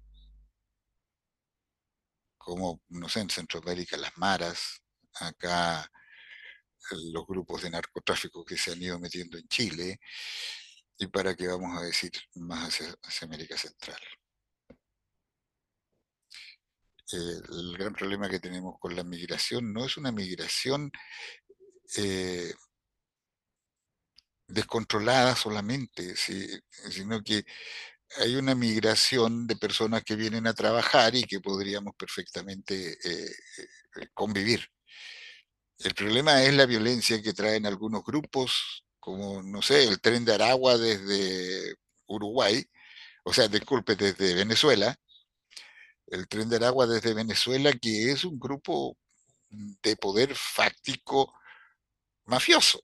Como, 2.38 2.82
no 2.88 3.10
sé, 3.10 3.20
en 3.20 3.28
Centroamérica 3.28 3.98
las 3.98 4.16
maras, 4.16 4.82
acá 5.12 5.90
los 7.12 7.26
grupos 7.26 7.62
de 7.62 7.70
narcotráfico 7.70 8.44
que 8.44 8.56
se 8.56 8.72
han 8.72 8.82
ido 8.82 8.98
metiendo 8.98 9.38
en 9.38 9.48
Chile 9.48 10.00
y 10.98 11.06
para 11.08 11.34
que 11.34 11.48
vamos 11.48 11.76
a 11.76 11.84
decir 11.84 12.12
más 12.34 12.68
hacia, 12.68 13.26
América 13.26 13.56
Central. 13.56 14.00
el 17.12 17.76
gran 17.78 17.92
problema 17.92 18.28
que 18.28 18.40
tenemos 18.40 18.76
con 18.80 18.96
la 18.96 19.04
migración 19.04 19.72
no 19.72 19.84
es 19.84 19.96
una 19.96 20.10
migración 20.10 20.90
eh, 21.96 22.52
descontrolada 24.48 25.36
solamente, 25.36 26.16
sino 26.16 27.22
que 27.22 27.44
hay 28.18 28.36
una 28.36 28.54
migración 28.54 29.46
de 29.46 29.56
personas 29.56 30.04
que 30.04 30.16
vienen 30.16 30.46
a 30.46 30.54
trabajar 30.54 31.14
y 31.14 31.24
que 31.24 31.40
podríamos 31.40 31.94
perfectamente 31.96 32.92
eh, 32.92 33.32
eh, 33.96 34.08
convivir. 34.14 34.68
El 35.78 35.94
problema 35.94 36.42
es 36.42 36.54
la 36.54 36.66
violencia 36.66 37.20
que 37.20 37.32
traen 37.32 37.66
algunos 37.66 38.04
grupos, 38.04 38.84
como, 39.00 39.42
no 39.42 39.60
sé, 39.60 39.84
el 39.84 40.00
tren 40.00 40.24
de 40.24 40.34
Aragua 40.34 40.78
desde 40.78 41.74
Uruguay, 42.06 42.64
o 43.24 43.32
sea, 43.32 43.48
disculpe, 43.48 43.96
desde 43.96 44.34
Venezuela, 44.34 44.98
el 46.06 46.28
tren 46.28 46.48
de 46.48 46.56
Aragua 46.56 46.86
desde 46.86 47.14
Venezuela, 47.14 47.72
que 47.72 48.12
es 48.12 48.24
un 48.24 48.38
grupo 48.38 48.96
de 49.48 49.96
poder 49.96 50.34
fáctico 50.34 51.34
mafioso, 52.24 52.82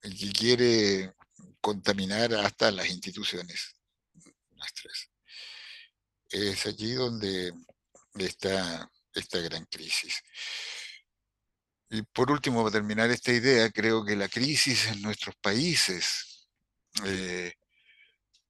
que 0.00 0.32
quiere 0.32 1.14
contaminar 1.60 2.34
hasta 2.34 2.70
las 2.70 2.88
instituciones 2.88 3.76
nuestras. 4.50 5.10
Es 6.30 6.66
allí 6.66 6.92
donde 6.92 7.52
está 8.14 8.90
esta 9.14 9.40
gran 9.40 9.64
crisis. 9.66 10.22
Y 11.90 12.02
por 12.02 12.30
último, 12.30 12.62
para 12.62 12.72
terminar 12.72 13.10
esta 13.10 13.32
idea, 13.32 13.70
creo 13.70 14.04
que 14.04 14.16
la 14.16 14.28
crisis 14.28 14.88
en 14.88 15.00
nuestros 15.02 15.34
países 15.36 16.48
eh, 17.04 17.52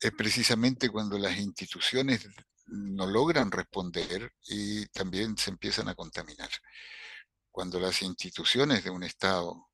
es 0.01 0.13
precisamente 0.13 0.89
cuando 0.89 1.19
las 1.19 1.39
instituciones 1.39 2.27
no 2.67 3.07
logran 3.07 3.51
responder 3.51 4.33
y 4.47 4.87
también 4.87 5.37
se 5.39 5.51
empiezan 5.51 5.89
a 5.89 5.95
contaminar. 5.95 6.51
Cuando 7.51 7.81
las 7.81 8.03
instituciones 8.03 8.85
de 8.85 8.91
un 8.91 9.05
Estado 9.05 9.69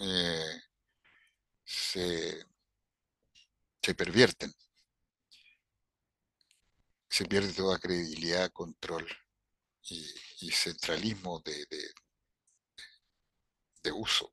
eh, 0.00 0.60
se, 1.64 2.44
pervierten, 3.96 4.52
se 7.08 7.24
pierde 7.26 7.52
toda 7.52 7.78
credibilidad, 7.78 8.50
control 8.52 9.06
y, 9.82 10.50
centralismo 10.52 11.40
de 11.40 11.66
uso. 13.92 14.32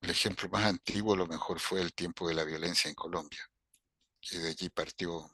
El 0.00 0.10
ejemplo 0.10 0.48
más 0.48 0.64
antiguo 0.64 1.14
a 1.14 1.18
lo 1.18 1.26
mejor 1.26 1.60
fue 1.60 1.80
el 1.82 1.92
tiempo 1.92 2.28
de 2.28 2.34
la 2.34 2.44
violencia 2.44 2.88
en 2.88 2.94
Colombia. 2.94 3.40
Y 4.22 4.38
de 4.38 4.48
allí 4.48 4.68
partió, 4.70 5.30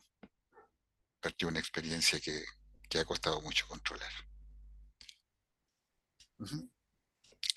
partió 1.20 1.48
una 1.48 1.60
experiencia 1.60 2.20
que, 2.20 2.44
ha 2.98 3.04
costado 3.04 3.42
mucho 3.42 3.66
controlar. 3.68 4.10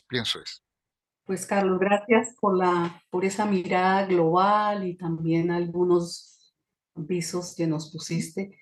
Pienso 0.08 0.42
eso. 0.42 0.62
Pues 1.24 1.46
Carlos, 1.46 1.80
gracias 1.80 2.36
por, 2.42 2.58
la, 2.58 3.04
por 3.10 3.24
esa 3.24 3.46
mirada 3.46 4.06
global 4.06 4.86
y 4.86 4.98
también 4.98 5.52
algunos 5.52 6.54
visos 6.96 7.56
que 7.56 7.68
nos 7.68 7.92
pusiste 7.92 8.60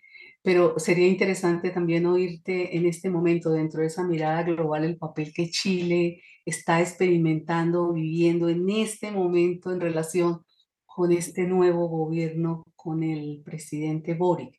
pero 0.47 0.79
sería 0.79 1.09
interesante 1.09 1.71
también 1.71 2.05
oírte 2.05 2.77
en 2.77 2.85
este 2.85 3.09
momento, 3.09 3.51
dentro 3.51 3.81
de 3.81 3.87
esa 3.87 4.07
mirada 4.07 4.43
global, 4.43 4.85
el 4.85 4.95
papel 4.95 5.33
que 5.33 5.49
Chile 5.49 6.21
está 6.45 6.79
experimentando, 6.79 7.91
viviendo 7.91 8.47
en 8.47 8.69
este 8.69 9.11
momento 9.11 9.73
en 9.73 9.81
relación 9.81 10.45
con 10.85 11.11
este 11.11 11.47
nuevo 11.47 11.89
gobierno, 11.89 12.63
con 12.77 13.03
el 13.03 13.41
presidente 13.43 14.13
Boric. 14.13 14.57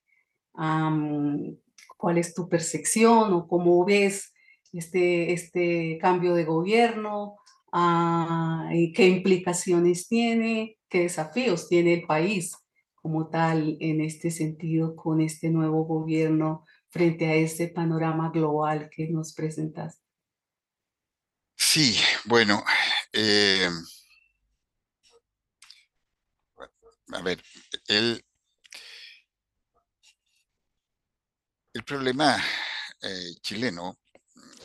¿Cuál 1.97 2.19
es 2.19 2.35
tu 2.35 2.51
percepción 2.51 3.33
o 3.33 3.49
cómo 3.49 3.83
ves 3.87 4.35
este, 4.75 5.33
este 5.33 5.97
cambio 6.03 6.35
de 6.35 6.45
gobierno? 6.45 7.37
Ah, 7.73 8.69
¿Qué 8.95 9.09
implicaciones 9.09 10.07
tiene? 10.07 10.77
¿Qué 10.91 11.05
desafíos 11.05 11.67
tiene 11.67 11.95
el 11.95 12.03
país? 12.03 12.55
Como 13.03 13.29
tal 13.29 13.77
en 13.81 14.01
este 14.01 14.31
sentido 14.31 14.97
con 14.97 15.21
este 15.21 15.51
nuevo 15.51 15.85
gobierno 15.85 16.65
frente 16.91 17.27
a 17.27 17.35
este 17.35 17.69
panorama 17.69 18.31
global 18.31 18.91
que 18.95 19.09
nos 19.09 19.35
presentas? 19.35 20.01
Sí, 21.57 21.97
bueno, 22.25 22.65
eh, 23.13 23.69
a 27.13 27.23
ver, 27.23 27.43
el, 27.89 28.25
el 31.73 31.85
problema 31.85 32.37
eh, 33.03 33.35
chileno 33.43 33.99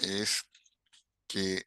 es 0.01 0.43
que 1.27 1.63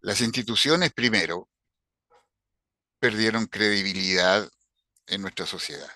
las 0.00 0.20
instituciones 0.20 0.92
primero 0.92 1.48
perdieron 2.98 3.46
credibilidad 3.46 4.48
en 5.06 5.22
nuestra 5.22 5.46
sociedad. 5.46 5.90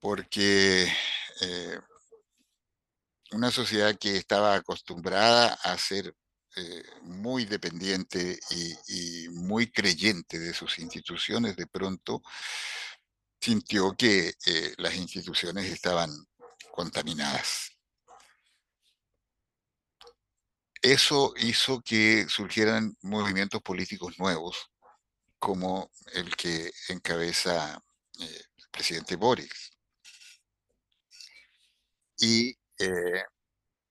Porque 0.00 0.92
eh, 1.40 1.78
una 3.32 3.50
sociedad 3.50 3.96
que 3.98 4.16
estaba 4.16 4.54
acostumbrada 4.54 5.54
a 5.64 5.76
ser 5.78 6.14
eh, 6.56 6.84
muy 7.02 7.46
dependiente 7.46 8.38
y, 8.86 9.28
muy 9.30 9.72
creyente 9.72 10.38
de 10.38 10.54
sus 10.54 10.78
instituciones, 10.78 11.56
de 11.56 11.66
pronto 11.66 12.22
sintió 13.40 13.96
que 13.96 14.34
eh, 14.46 14.74
las 14.78 14.94
instituciones 14.94 15.66
estaban 15.66 16.10
contaminadas. 16.70 17.73
Eso 20.84 21.32
hizo 21.38 21.80
que 21.80 22.28
surgieran 22.28 22.94
movimientos 23.00 23.62
políticos 23.62 24.18
nuevos, 24.18 24.70
como 25.38 25.90
el 26.12 26.36
que 26.36 26.70
encabeza 26.88 27.82
eh, 28.20 28.42
el 28.58 28.68
presidente 28.70 29.16
Boris. 29.16 29.72
Y 32.18 32.50
eh, 32.78 33.22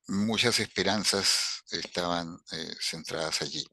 muchas 0.10 0.60
esperanzas 0.60 1.64
estaban 1.72 2.38
eh, 2.52 2.76
centradas 2.80 3.42
allí. 3.42 3.66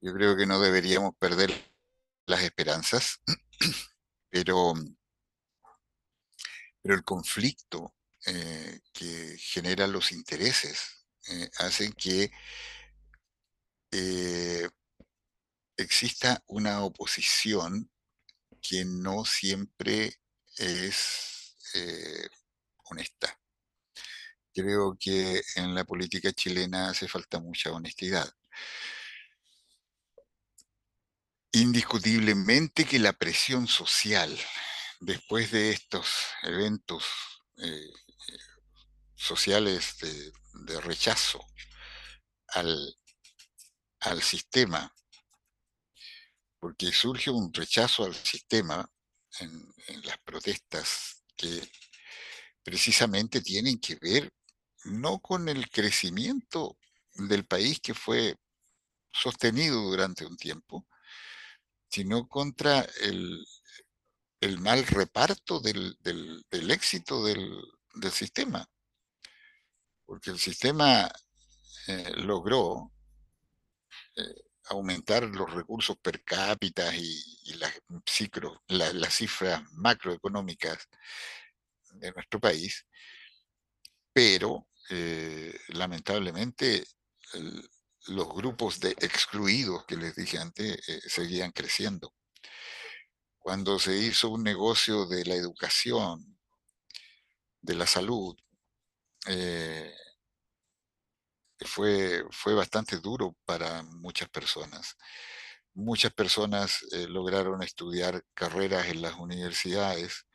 Yo 0.00 0.12
creo 0.12 0.36
que 0.36 0.46
no 0.46 0.60
deberíamos 0.60 1.16
perder 1.16 1.52
las 2.26 2.42
esperanzas, 2.44 3.20
pero, 4.30 4.74
pero 6.80 6.94
el 6.94 7.02
conflicto 7.02 7.96
que 8.92 9.36
genera 9.38 9.86
los 9.86 10.12
intereses 10.12 10.97
hacen 11.58 11.92
que 11.92 12.30
exista 15.76 16.42
una 16.46 16.82
oposición 16.82 17.90
que 18.60 18.84
no 18.84 19.24
siempre 19.24 20.20
es 20.56 21.56
eh, 21.74 22.28
honesta. 22.84 23.40
Creo 24.52 24.96
que 24.98 25.40
en 25.54 25.74
la 25.74 25.84
política 25.84 26.32
chilena 26.32 26.90
hace 26.90 27.06
falta 27.06 27.38
mucha 27.38 27.70
honestidad. 27.70 28.28
Indiscutiblemente 31.52 32.84
que 32.84 32.98
la 32.98 33.12
presión 33.12 33.66
social 33.68 34.36
después 35.00 35.52
de 35.52 35.70
estos 35.70 36.08
eventos 36.42 37.04
eh, 37.58 37.92
sociales 39.18 39.96
de, 39.98 40.80
rechazo 40.80 41.44
al, 42.48 42.96
al 44.00 44.22
sistema 44.22 44.92
porque 46.58 46.92
surge 46.92 47.30
un 47.30 47.52
rechazo 47.52 48.04
al 48.04 48.14
sistema 48.14 48.88
en, 49.40 49.72
las 50.02 50.18
protestas 50.18 51.24
que 51.36 51.70
precisamente 52.62 53.40
tienen 53.40 53.78
que 53.78 53.96
ver 53.96 54.32
no 54.84 55.20
con 55.20 55.48
el 55.48 55.68
crecimiento 55.70 56.76
del 57.14 57.46
país 57.46 57.80
que 57.80 57.94
fue 57.94 58.36
sostenido 59.12 59.80
durante 59.82 60.26
un 60.26 60.36
tiempo, 60.36 60.86
sino 61.90 62.28
contra 62.28 62.86
el, 63.00 63.44
mal 64.58 64.86
reparto 64.86 65.60
del, 65.60 65.96
éxito 66.50 67.24
del, 67.24 67.62
sistema. 68.12 68.68
Porque 70.08 70.30
el 70.30 70.38
sistema 70.38 71.06
eh, 71.86 72.12
logró 72.16 72.90
eh, 74.16 74.22
aumentar 74.70 75.24
los 75.24 75.52
recursos 75.52 75.98
per 75.98 76.24
cápita 76.24 76.96
y, 76.96 77.54
las, 77.56 77.74
las 78.68 79.14
cifras 79.14 79.62
macroeconómicas 79.72 80.88
de 81.90 82.10
nuestro 82.12 82.40
país, 82.40 82.86
pero 84.10 84.68
eh, 84.88 85.54
lamentablemente 85.68 86.86
los 88.06 88.28
grupos 88.28 88.80
de 88.80 88.92
excluidos 88.92 89.84
que 89.84 89.98
les 89.98 90.16
dije 90.16 90.38
antes 90.38 90.78
seguían 91.06 91.52
creciendo. 91.52 92.14
cuando 93.38 93.78
se 93.78 93.94
hizo 93.94 94.30
un 94.30 94.42
negocio 94.42 95.04
de 95.04 95.26
la 95.26 95.34
educación, 95.34 96.38
de 97.60 97.74
la 97.74 97.86
salud, 97.86 98.34
eh, 99.28 99.92
fue, 101.60 102.24
fue 102.30 102.54
bastante 102.54 102.98
duro 102.98 103.36
para 103.44 103.82
muchas 103.82 104.28
personas. 104.28 104.96
Muchas 105.74 106.12
personas 106.12 106.82
eh, 106.92 107.06
lograron 107.08 107.62
estudiar 107.62 108.24
carreras 108.34 108.86
en 108.88 109.02
las 109.02 109.14
universidades 109.14 110.26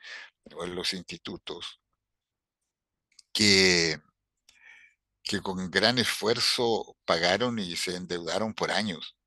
o 0.56 0.64
en 0.64 0.76
los 0.76 0.94
institutos 0.94 1.82
que, 3.34 4.00
que 5.24 5.42
con 5.42 5.70
gran 5.72 5.98
esfuerzo 6.00 6.98
pagaron 7.06 7.60
y 7.60 7.76
se 7.76 7.96
endeudaron 7.96 8.54
por 8.54 8.72
años 8.72 9.18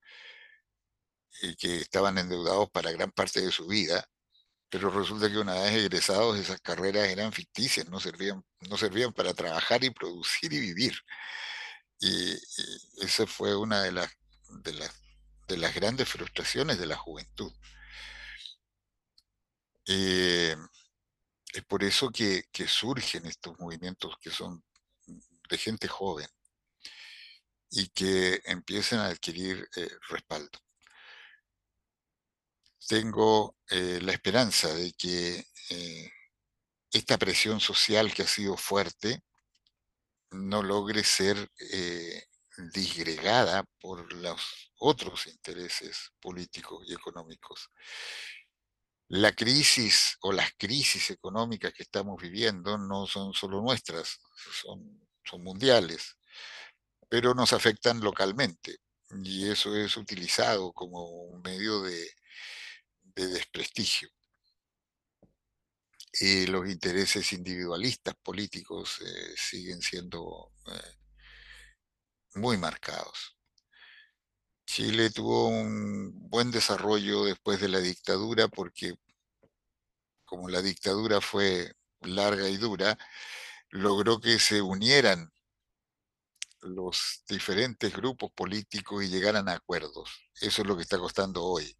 y 1.42 1.56
que 1.56 1.78
estaban 1.78 2.18
endeudados 2.18 2.70
para 2.70 2.92
gran 2.92 3.10
parte 3.10 3.40
de 3.40 3.52
su 3.52 3.66
vida, 3.66 4.08
pero 4.68 4.90
resulta 4.90 5.30
que 5.30 5.38
una 5.38 5.54
vez 5.54 5.74
egresados 5.74 6.38
esas 6.38 6.60
carreras 6.60 7.08
eran 7.08 7.32
ficticias, 7.32 7.88
no 7.88 8.00
servían, 8.00 8.44
no 8.68 8.76
servían 8.76 9.12
para 9.12 9.34
trabajar 9.34 9.84
y 9.84 9.90
producir 9.90 10.52
y 10.52 10.60
vivir. 10.60 10.94
Y, 12.00 12.34
esa 13.02 13.26
fue 13.26 13.56
una 13.56 13.82
de 13.82 13.92
las, 13.92 14.10
de, 14.64 14.72
las, 14.74 14.92
de 15.48 15.56
las 15.58 15.74
grandes 15.74 16.08
frustraciones 16.08 16.78
de 16.78 16.86
la 16.86 16.96
juventud. 16.96 17.52
Eh, 19.86 20.56
es 21.52 21.64
por 21.64 21.84
eso 21.84 22.10
que, 22.10 22.44
surgen 22.66 23.26
estos 23.26 23.58
movimientos 23.58 24.16
que 24.20 24.30
son 24.30 24.62
de 25.48 25.58
gente 25.58 25.88
joven 25.88 26.28
y 27.70 27.88
que 27.88 28.42
empiezan 28.44 29.00
a 29.00 29.06
adquirir 29.06 29.68
eh, 29.76 29.88
respaldo. 30.08 30.58
Tengo 32.88 33.56
eh, 33.70 34.00
la 34.02 34.12
esperanza 34.12 34.72
de 34.72 34.92
que 34.92 35.44
esta 36.92 37.18
presión 37.18 37.60
social 37.60 38.12
que 38.14 38.22
ha 38.22 38.26
sido 38.26 38.56
fuerte 38.56 39.22
no 40.30 40.62
logre 40.62 41.04
ser 41.04 41.50
eh, 41.72 42.24
disgregada 42.72 43.64
por 43.80 44.12
los 44.14 44.72
otros 44.78 45.26
intereses 45.26 46.10
políticos 46.20 46.84
y 46.86 46.94
económicos. 46.94 47.70
La 49.08 49.32
crisis 49.32 50.16
o 50.20 50.32
las 50.32 50.52
crisis 50.56 51.10
económicas 51.10 51.72
que 51.72 51.84
estamos 51.84 52.20
viviendo 52.20 52.76
no 52.78 53.06
son 53.06 53.32
solo 53.34 53.60
nuestras, 53.60 54.18
son, 54.62 55.06
son 55.24 55.44
mundiales, 55.44 56.16
pero 57.08 57.34
nos 57.34 57.52
afectan 57.52 58.00
localmente 58.00 58.78
y 59.22 59.48
eso 59.48 59.76
es 59.76 59.96
utilizado 59.96 60.72
como 60.72 61.04
un 61.08 61.40
medio 61.42 61.82
de, 61.82 62.10
de 63.16 63.26
desprestigio. 63.28 64.10
Y 66.12 66.46
los 66.46 66.68
intereses 66.68 67.32
individualistas 67.32 68.14
políticos 68.22 69.00
eh, 69.00 69.34
siguen 69.36 69.80
siendo 69.82 70.52
eh, 70.66 70.94
muy 72.34 72.56
marcados. 72.58 73.36
Chile 74.66 75.10
tuvo 75.10 75.48
un 75.48 76.28
buen 76.28 76.50
desarrollo 76.50 77.24
después 77.24 77.60
de 77.60 77.68
la 77.68 77.80
dictadura 77.80 78.48
porque 78.48 78.94
como 80.24 80.48
la 80.48 80.60
dictadura 80.60 81.20
fue 81.20 81.72
larga 82.00 82.48
y 82.48 82.56
dura, 82.56 82.98
logró 83.70 84.20
que 84.20 84.38
se 84.38 84.60
unieran 84.60 85.32
los 86.62 87.22
diferentes 87.28 87.94
grupos 87.94 88.32
políticos 88.32 89.04
y 89.04 89.08
llegaran 89.08 89.48
a 89.48 89.52
acuerdos. 89.52 90.10
Eso 90.40 90.62
es 90.62 90.68
lo 90.68 90.76
que 90.76 90.82
está 90.82 90.98
costando 90.98 91.44
hoy 91.44 91.76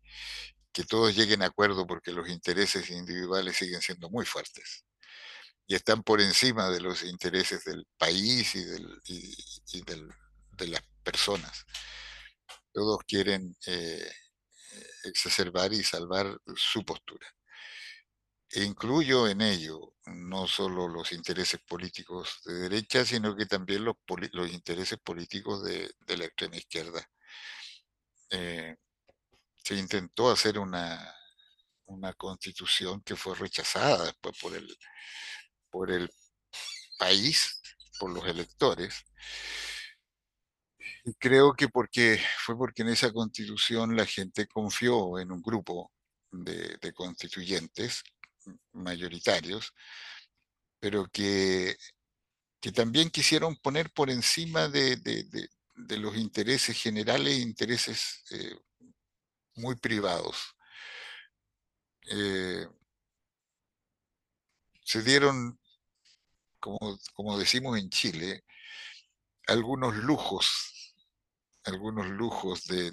que 0.76 0.84
todos 0.84 1.16
lleguen 1.16 1.42
a 1.42 1.46
acuerdo 1.46 1.86
porque 1.86 2.12
los 2.12 2.28
intereses 2.28 2.90
individuales 2.90 3.56
siguen 3.56 3.80
siendo 3.80 4.10
muy 4.10 4.26
fuertes 4.26 4.84
y 5.66 5.74
están 5.74 6.02
por 6.02 6.20
encima 6.20 6.68
de 6.68 6.82
los 6.82 7.02
intereses 7.02 7.64
del 7.64 7.86
país 7.96 8.54
y, 8.54 9.80
de 9.80 10.66
las 10.68 10.82
personas. 11.02 11.64
Todos 12.74 12.98
quieren 13.08 13.56
eh, 13.66 14.12
exacerbar 15.04 15.72
y 15.72 15.82
salvar 15.82 16.38
su 16.54 16.84
postura. 16.84 17.26
E 18.50 18.62
incluyo 18.62 19.28
en 19.28 19.40
ello 19.40 19.94
no 20.04 20.46
solo 20.46 20.88
los 20.88 21.10
intereses 21.12 21.58
políticos 21.66 22.42
de 22.44 22.52
derecha, 22.52 23.06
sino 23.06 23.34
que 23.34 23.46
también 23.46 23.82
los, 23.82 23.96
los 24.32 24.52
intereses 24.52 24.98
políticos 24.98 25.64
de, 25.64 25.90
la 26.18 26.26
extrema 26.26 26.56
izquierda. 26.56 27.10
Eh, 28.28 28.76
se 29.66 29.74
intentó 29.74 30.30
hacer 30.30 30.60
una, 30.60 31.12
una 31.86 32.12
constitución 32.12 33.02
que 33.02 33.16
fue 33.16 33.34
rechazada 33.34 34.04
después 34.04 34.38
por 34.40 34.54
el, 34.54 34.78
por 35.68 35.90
el 35.90 36.08
país, 36.96 37.60
por 37.98 38.12
los 38.12 38.24
electores. 38.26 39.04
Y 41.04 41.14
creo 41.14 41.52
que 41.54 41.68
porque, 41.68 42.20
fue 42.44 42.56
porque 42.56 42.82
en 42.82 42.90
esa 42.90 43.12
constitución 43.12 43.96
la 43.96 44.06
gente 44.06 44.46
confió 44.46 45.18
en 45.18 45.32
un 45.32 45.42
grupo 45.42 45.90
de, 46.30 46.78
constituyentes 46.94 48.04
mayoritarios, 48.72 49.74
pero 50.78 51.08
que, 51.08 51.76
que, 52.60 52.70
también 52.70 53.10
quisieron 53.10 53.56
poner 53.56 53.90
por 53.92 54.10
encima 54.10 54.68
de, 54.68 54.96
los 55.74 56.16
intereses 56.16 56.80
generales 56.80 57.34
e 57.34 57.40
intereses 57.40 58.22
eh, 58.30 58.56
muy 59.56 59.76
privados. 59.76 60.54
Eh, 62.08 62.66
se 64.84 65.02
dieron, 65.02 65.58
como, 66.60 66.98
como, 67.14 67.38
decimos 67.38 67.78
en 67.78 67.90
Chile, 67.90 68.44
algunos 69.46 69.96
lujos, 69.96 70.94
algunos 71.64 72.06
lujos 72.08 72.64
de, 72.66 72.92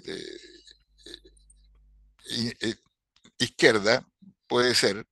eh, 2.30 2.74
izquierda, 3.38 4.06
puede 4.46 4.74
ser, 4.74 5.06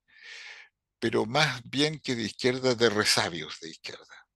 pero 0.99 1.27
más 1.27 1.63
bien 1.65 1.99
que 2.01 2.15
de 2.15 2.23
izquierda, 2.23 2.75
de 2.75 2.89
resabios 2.91 3.61
de 3.61 3.71
izquierda, 3.71 4.27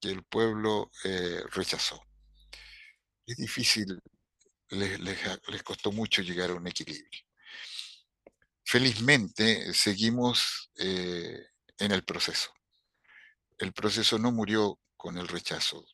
que 0.00 0.10
el 0.10 0.24
pueblo 0.24 0.90
eh, 1.04 1.42
rechazó. 1.52 2.02
Es 3.26 3.36
difícil 3.36 4.00
les, 4.70 5.62
costó 5.62 5.92
mucho 5.92 6.22
llegar 6.22 6.50
a 6.50 6.54
un 6.54 6.66
equilibrio. 6.66 7.22
Felizmente 8.64 9.72
seguimos 9.72 10.70
eh, 10.76 11.46
en 11.78 11.92
el 11.92 12.04
proceso. 12.04 12.52
El 13.56 13.72
proceso 13.72 14.18
no 14.18 14.30
murió 14.30 14.78
con 14.96 15.16
el 15.16 15.26
rechazo, 15.26 15.84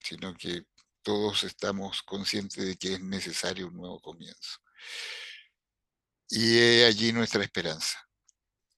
sino 0.00 0.34
que 0.34 0.66
todos 1.02 1.44
estamos 1.44 2.02
conscientes 2.02 2.64
de 2.64 2.76
que 2.76 2.94
es 2.94 3.00
necesario 3.00 3.68
un 3.68 3.74
nuevo 3.74 4.00
comienzo. 4.00 4.58
Y 6.28 6.58
he 6.58 6.86
allí 6.86 7.12
nuestra 7.12 7.44
esperanza. 7.44 7.98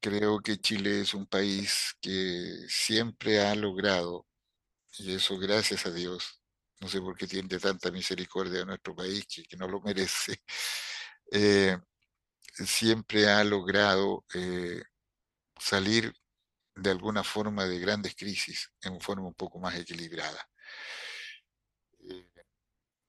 Creo 0.00 0.40
que 0.40 0.58
Chile 0.58 1.00
es 1.00 1.14
un 1.14 1.26
país 1.26 1.96
que 2.00 2.66
siempre 2.68 3.40
ha 3.40 3.54
logrado, 3.54 4.26
y 4.98 5.14
eso 5.14 5.38
gracias 5.38 5.86
a 5.86 5.90
Dios, 5.92 6.42
no 6.80 6.88
sé 6.88 7.00
por 7.00 7.16
qué 7.16 7.26
tiene 7.26 7.58
tanta 7.58 7.90
misericordia 7.90 8.62
a 8.62 8.64
nuestro 8.64 8.94
país, 8.94 9.26
que, 9.26 9.56
no 9.56 9.68
lo 9.68 9.80
merece, 9.82 10.42
eh, 11.30 11.76
siempre 12.52 13.28
ha 13.28 13.42
logrado 13.44 14.24
eh, 14.34 14.82
salir 15.58 16.12
de 16.74 16.90
alguna 16.90 17.24
forma 17.24 17.64
de 17.64 17.78
grandes 17.78 18.14
crisis 18.14 18.70
en 18.82 19.00
forma 19.00 19.26
un 19.28 19.34
poco 19.34 19.58
más 19.58 19.74
equilibrada. 19.76 20.48
Eh, 22.00 22.30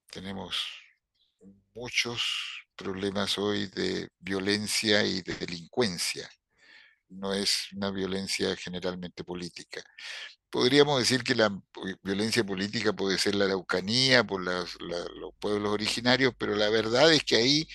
tenemos 0.10 0.66
muchos 1.74 2.66
problemas 2.76 3.38
hoy 3.38 3.68
de 3.68 4.10
violencia 4.20 5.04
y 5.04 5.22
de 5.22 5.36
delincuencia. 5.36 6.30
No 7.10 7.34
es 7.34 7.72
una 7.74 7.92
violencia 7.92 8.56
generalmente 8.56 9.24
política 9.24 9.84
podríamos 10.50 11.00
decir 11.00 11.24
que 11.24 11.36
la 11.36 11.52
violencia 12.04 12.44
política 12.44 12.94
puede 12.94 13.18
ser 13.18 13.36
la 13.36 13.46
Araucanía 13.46 14.24
por 14.24 14.42
los 14.42 14.78
pueblos 15.40 15.72
originarios, 15.72 16.34
pero 16.38 16.56
la 16.56 16.70
verdad 16.70 17.12
es 17.14 17.24
que 17.24 17.36
ahí, 17.38 17.68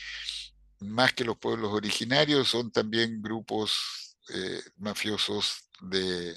más 0.81 1.13
que 1.13 1.25
los 1.25 1.39
pueblos 1.39 1.73
originarios, 1.73 2.49
son 2.49 2.73
también 2.73 3.23
grupos 3.23 4.17
eh, 4.35 4.63
mafiosos 4.77 5.69
de, 5.81 6.35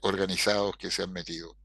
organizados 0.00 0.76
que 0.76 0.90
se 0.90 1.02
han 1.02 1.12
metido. 1.12 1.56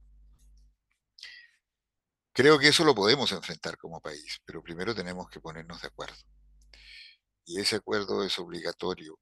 Creo 2.34 2.60
que 2.60 2.70
eso 2.70 2.86
lo 2.86 2.96
podemos 2.96 3.32
enfrentar 3.32 3.78
como 3.78 4.02
país, 4.02 4.39
pero 4.46 4.63
primero 4.63 4.96
tenemos 4.96 5.30
que 5.30 5.41
ponernos 5.41 5.82
de 5.82 5.88
acuerdo. 5.88 6.15
Y 7.46 7.60
ese 7.60 7.78
acuerdo 7.78 8.24
es 8.24 8.38
obligatorio. 8.39 9.20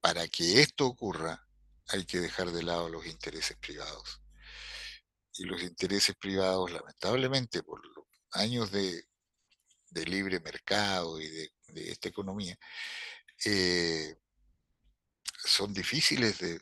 Para 0.00 0.26
que 0.28 0.60
esto 0.62 0.86
ocurra, 0.86 1.46
hay 1.90 2.04
que 2.04 2.20
dejar 2.20 2.50
de 2.50 2.62
lado 2.62 2.88
los 2.88 3.06
intereses 3.06 3.56
privados. 3.58 4.20
Y 5.34 5.44
los 5.44 5.62
intereses 5.62 6.16
privados, 6.16 6.70
lamentablemente, 6.70 7.62
por 7.62 7.84
los 7.94 8.06
años 8.32 8.70
de, 8.70 9.04
libre 10.06 10.40
mercado 10.40 11.20
y 11.20 11.28
de, 11.28 11.50
esta 11.90 12.08
economía, 12.08 12.56
eh, 13.44 14.16
son 15.44 15.72
difíciles 15.72 16.38
de, 16.38 16.58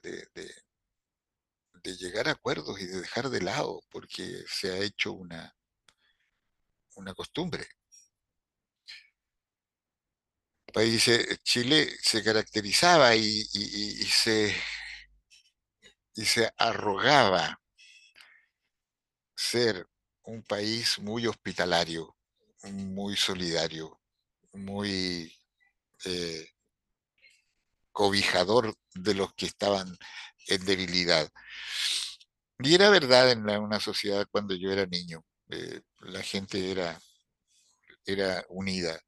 de 1.82 1.96
llegar 1.96 2.28
a 2.28 2.32
acuerdos 2.32 2.80
y 2.80 2.86
de 2.86 3.00
dejar 3.00 3.30
de 3.30 3.40
lado, 3.42 3.82
porque 3.90 4.44
se 4.48 4.72
ha 4.72 4.78
hecho 4.78 5.12
una, 5.12 5.54
una 6.96 7.14
costumbre. 7.14 7.66
El 10.66 10.72
país, 10.72 11.08
eh, 11.08 11.38
Chile 11.42 11.90
se 12.02 12.22
caracterizaba 12.22 13.14
y, 13.16 13.44
se, 14.04 14.54
y 16.18 16.24
se 16.24 16.52
arrogaba 16.56 17.60
ser 19.36 19.86
un 20.24 20.42
país 20.42 20.98
muy 20.98 21.28
hospitalario, 21.28 22.16
muy 22.64 23.16
solidario, 23.16 24.00
muy 24.52 25.32
eh, 26.04 26.48
cobijador 27.92 28.74
de 28.94 29.14
los 29.14 29.32
que 29.34 29.46
estaban 29.46 29.96
en 30.48 30.64
debilidad. 30.64 31.30
Y 32.58 32.74
era 32.74 32.90
verdad 32.90 33.30
en 33.30 33.48
una 33.48 33.78
sociedad 33.78 34.26
cuando 34.28 34.56
yo 34.56 34.72
era 34.72 34.86
niño. 34.86 35.24
Eh, 35.50 35.82
la 36.00 36.22
gente 36.24 36.72
era, 36.72 37.00
era 38.04 38.44
unida. 38.48 39.00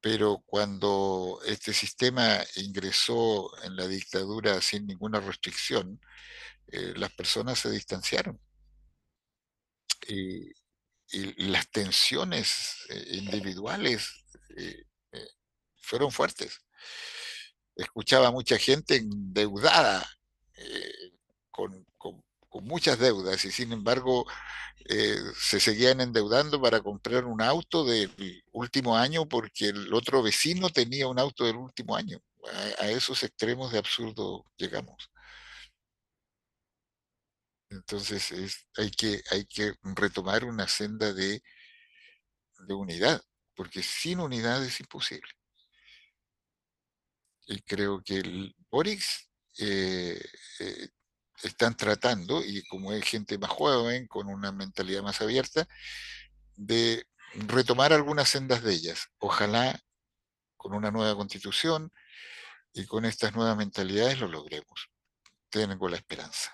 Pero 0.00 0.42
cuando 0.46 1.40
este 1.44 1.72
sistema 1.72 2.38
ingresó 2.56 3.50
en 3.64 3.76
la 3.76 3.86
dictadura 3.88 4.60
sin 4.60 4.86
ninguna 4.86 5.20
restricción, 5.20 6.00
eh, 6.68 6.94
las 6.96 7.12
personas 7.12 7.58
se 7.58 7.70
distanciaron. 7.70 8.40
Y, 10.06 10.52
las 11.38 11.70
tensiones 11.70 12.84
eh, 12.90 13.16
individuales 13.16 14.10
fueron 15.76 16.12
fuertes. 16.12 16.60
Escuchaba 17.74 18.30
mucha 18.30 18.58
gente 18.58 18.96
endeudada, 18.96 20.06
con, 21.50 21.87
muchas 22.52 22.98
deudas, 22.98 23.44
y 23.44 23.52
sin 23.52 23.72
embargo 23.72 24.26
eh, 24.88 25.18
se 25.38 25.60
seguían 25.60 26.00
endeudando 26.00 26.60
para 26.60 26.80
comprar 26.80 27.24
un 27.24 27.42
auto 27.42 27.84
del 27.84 28.42
último 28.52 28.96
año 28.96 29.26
porque 29.28 29.66
el 29.68 29.92
otro 29.92 30.22
vecino 30.22 30.70
tenía 30.70 31.08
un 31.08 31.18
auto 31.18 31.44
del 31.44 31.56
último 31.56 31.96
año. 31.96 32.20
A, 32.78 32.88
esos 32.88 33.22
extremos 33.22 33.72
de 33.72 33.78
absurdo 33.78 34.44
llegamos. 34.56 35.10
Entonces 37.70 38.32
hay, 38.76 38.90
que, 38.90 39.22
hay 39.30 39.44
que 39.46 39.74
retomar 39.82 40.44
una 40.44 40.66
senda 40.68 41.12
de, 41.12 41.42
de 42.66 42.74
unidad, 42.74 43.22
porque 43.54 43.82
sin 43.82 44.20
unidad 44.20 44.64
es 44.64 44.80
imposible. 44.80 45.30
Y 47.46 47.60
creo 47.62 48.02
que 48.02 48.18
el 48.18 48.54
Boris 48.70 49.28
eh, 49.58 50.20
eh, 50.60 50.88
están 51.42 51.76
tratando, 51.76 52.42
y 52.44 52.62
como 52.66 52.92
es 52.92 53.04
gente 53.04 53.38
más 53.38 53.50
joven, 53.50 54.06
con 54.06 54.28
una 54.28 54.52
mentalidad 54.52 55.02
más 55.02 55.20
abierta, 55.20 55.68
de 56.56 57.04
retomar 57.34 57.92
algunas 57.92 58.28
sendas 58.28 58.62
de 58.62 58.72
ellas. 58.72 59.08
Ojalá 59.18 59.80
con 60.56 60.74
una 60.74 60.90
nueva 60.90 61.14
constitución 61.14 61.92
y 62.72 62.86
con 62.86 63.04
estas 63.04 63.34
nuevas 63.34 63.56
mentalidades 63.56 64.20
lo 64.20 64.28
logremos. 64.28 64.90
Tengo 65.50 65.88
la 65.88 65.96
esperanza. 65.96 66.52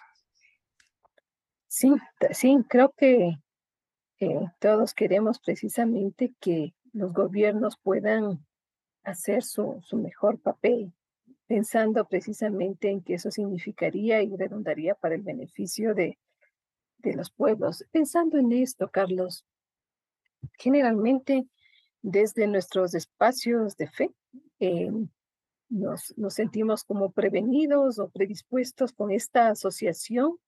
Sí, 1.66 1.92
sí, 2.33 2.57
creo 2.68 2.94
que 2.97 3.38
todos 4.61 4.94
queremos 4.94 5.38
precisamente 5.38 6.35
que 6.40 6.75
los 6.92 7.12
gobiernos 7.12 7.77
puedan 7.77 8.47
hacer 9.03 9.42
su, 9.42 9.83
su 9.85 9.97
mejor 9.97 10.40
papel 10.40 10.94
pensando 11.46 12.07
precisamente 12.07 12.88
en 12.90 13.02
que 13.02 13.14
eso 13.14 13.30
significaría 13.30 14.22
y 14.22 14.35
redundaría 14.37 14.94
para 14.94 15.14
el 15.14 15.22
beneficio 15.22 15.94
de, 15.94 16.18
de 16.98 17.14
los 17.14 17.30
pueblos. 17.30 17.85
Pensando 17.92 18.38
en 18.38 18.52
esto, 18.52 18.90
Carlos, 18.90 19.44
generalmente 20.59 21.46
desde 22.02 22.46
nuestros 22.46 22.94
espacios 22.94 23.76
de 23.76 23.88
fe 23.88 24.11
eh, 24.61 24.90
nos, 25.68 26.16
nos, 26.18 26.35
sentimos 26.35 26.85
como 26.85 27.12
prevenidos 27.12 27.98
o 27.98 28.11
predispuestos 28.11 28.92
con 28.92 29.11
esta 29.11 29.48
asociación 29.48 30.38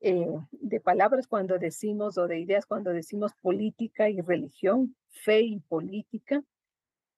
eh, 0.00 0.26
de 0.52 0.80
palabras 0.80 1.26
cuando 1.26 1.58
decimos 1.58 2.18
o 2.18 2.26
de 2.26 2.38
ideas 2.38 2.66
cuando 2.66 2.92
decimos 2.92 3.32
política 3.40 4.08
y 4.08 4.20
religión, 4.20 4.96
fe 5.08 5.40
y 5.40 5.60
política. 5.60 6.42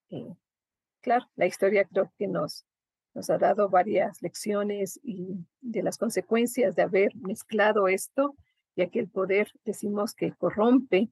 Eh, 0.09 0.33
claro, 1.01 1.25
la 1.35 1.45
historia 1.45 1.85
creo 1.85 2.11
que 2.17 2.27
nos, 2.27 2.65
nos 3.19 3.29
ha 3.29 3.37
dado 3.37 3.67
varias 3.67 4.21
lecciones 4.21 4.97
y 5.03 5.45
de 5.59 5.83
las 5.83 5.97
consecuencias 5.97 6.73
de 6.77 6.83
haber 6.83 7.13
mezclado 7.17 7.89
esto, 7.89 8.33
ya 8.77 8.87
que 8.87 8.99
el 8.99 9.09
poder 9.09 9.51
decimos 9.65 10.13
que 10.15 10.31
corrompe. 10.31 11.09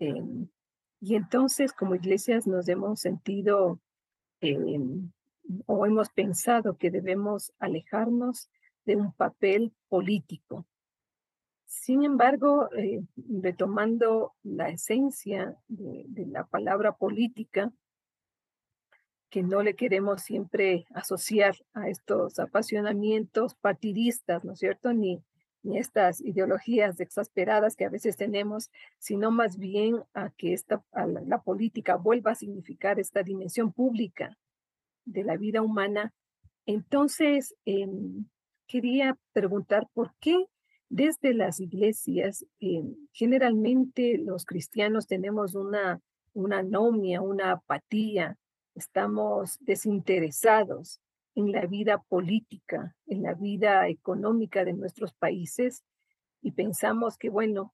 Em, 0.00 0.48
y 1.00 1.14
entonces 1.14 1.72
como 1.72 1.94
iglesias 1.94 2.48
nos 2.48 2.68
hemos 2.68 2.98
sentido 2.98 3.78
em, 4.40 5.12
o 5.66 5.86
hemos 5.86 6.10
pensado 6.10 6.76
que 6.76 6.90
debemos 6.90 7.52
alejarnos 7.60 8.50
de 8.84 8.96
un 8.96 9.12
papel 9.12 9.72
político. 9.88 10.66
Sin 11.66 12.02
embargo, 12.02 12.68
eh, 12.72 13.00
retomando 13.14 14.34
la 14.42 14.70
esencia 14.70 15.56
de 15.68 16.26
la 16.26 16.44
palabra 16.46 16.96
política, 16.96 17.72
que 19.32 19.42
no 19.42 19.62
le 19.62 19.74
queremos 19.74 20.20
siempre 20.20 20.84
asociar 20.90 21.56
a 21.72 21.88
estos 21.88 22.38
apasionamientos 22.38 23.54
partidistas, 23.54 24.44
¿no 24.44 24.52
es 24.52 24.58
cierto? 24.58 24.92
Ni, 24.92 25.22
ni 25.62 25.78
estas 25.78 26.20
ideologías 26.20 27.00
exasperadas 27.00 27.74
que 27.74 27.86
a 27.86 27.88
veces 27.88 28.18
tenemos, 28.18 28.70
sino 28.98 29.30
más 29.30 29.56
bien 29.56 30.02
a 30.12 30.28
que 30.36 30.52
esta, 30.52 30.84
la, 31.26 31.40
política 31.40 31.96
vuelva 31.96 32.32
a 32.32 32.34
significar 32.34 33.00
esta 33.00 33.22
dimensión 33.22 33.72
pública 33.72 34.36
de 35.06 35.24
la 35.24 35.38
vida 35.38 35.62
humana. 35.62 36.12
Entonces, 36.66 37.54
em, 37.64 38.26
quería 38.66 39.16
preguntar 39.32 39.88
por 39.94 40.12
qué 40.20 40.44
desde 40.90 41.32
las 41.32 41.58
iglesias 41.58 42.44
em, 42.60 42.96
generalmente 43.14 44.18
los 44.18 44.44
cristianos 44.44 45.06
tenemos 45.06 45.54
una, 45.54 46.02
una 46.34 46.58
anomia, 46.58 47.22
una 47.22 47.52
apatía 47.52 48.36
estamos 48.74 49.58
desinteresados 49.60 51.00
en 51.34 51.52
la 51.52 51.66
vida 51.66 51.98
política, 51.98 52.94
en 53.06 53.22
la 53.22 53.34
vida 53.34 53.88
económica 53.88 54.64
de 54.64 54.74
nuestros 54.74 55.12
países 55.14 55.84
y 56.42 56.52
pensamos 56.52 57.16
que, 57.16 57.30
bueno, 57.30 57.72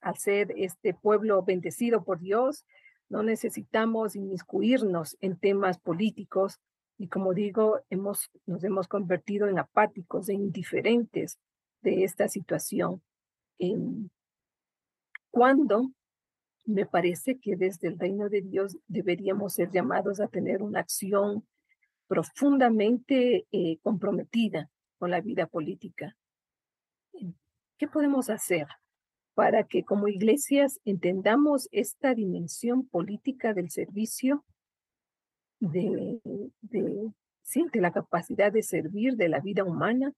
al 0.00 0.16
ser 0.16 0.52
este 0.56 0.94
pueblo 0.94 1.42
bendecido 1.42 2.04
por 2.04 2.20
Dios, 2.20 2.64
no 3.08 3.22
necesitamos 3.22 4.16
inmiscuirnos 4.16 5.16
en 5.20 5.36
temas 5.38 5.78
políticos 5.78 6.60
y 6.98 7.08
como 7.08 7.34
digo, 7.34 7.80
hemos, 7.90 8.30
nos 8.46 8.62
hemos 8.62 8.86
convertido 8.86 9.48
en 9.48 9.58
apáticos, 9.58 10.28
e 10.28 10.34
indiferentes 10.34 11.38
de 11.82 12.04
esta 12.04 12.28
situación. 12.28 13.02
cuando 15.30 15.90
me 16.66 16.86
parece 16.86 17.38
que 17.38 17.56
desde 17.56 17.88
el 17.88 17.98
reino 17.98 18.28
de 18.28 18.40
Dios 18.40 18.78
deberíamos 18.86 19.54
ser 19.54 19.70
llamados 19.70 20.20
a 20.20 20.28
tener 20.28 20.62
una 20.62 20.80
acción 20.80 21.46
profundamente 22.06 23.46
eh, 23.50 23.78
comprometida 23.82 24.70
con 24.98 25.10
la 25.10 25.20
vida 25.20 25.46
política. 25.46 26.16
¿Qué 27.78 27.88
podemos 27.88 28.30
hacer 28.30 28.66
para 29.34 29.64
que 29.64 29.84
como 29.84 30.08
iglesias 30.08 30.80
entendamos 30.84 31.68
esta 31.72 32.14
dimensión 32.14 32.86
política 32.86 33.52
del 33.52 33.70
servicio, 33.70 34.44
de, 35.60 36.20
de, 36.60 37.12
de 37.72 37.80
la 37.80 37.92
capacidad 37.92 38.52
de 38.52 38.62
servir 38.62 39.16
de 39.16 39.28
la 39.28 39.40
vida 39.40 39.64
humana 39.64 40.12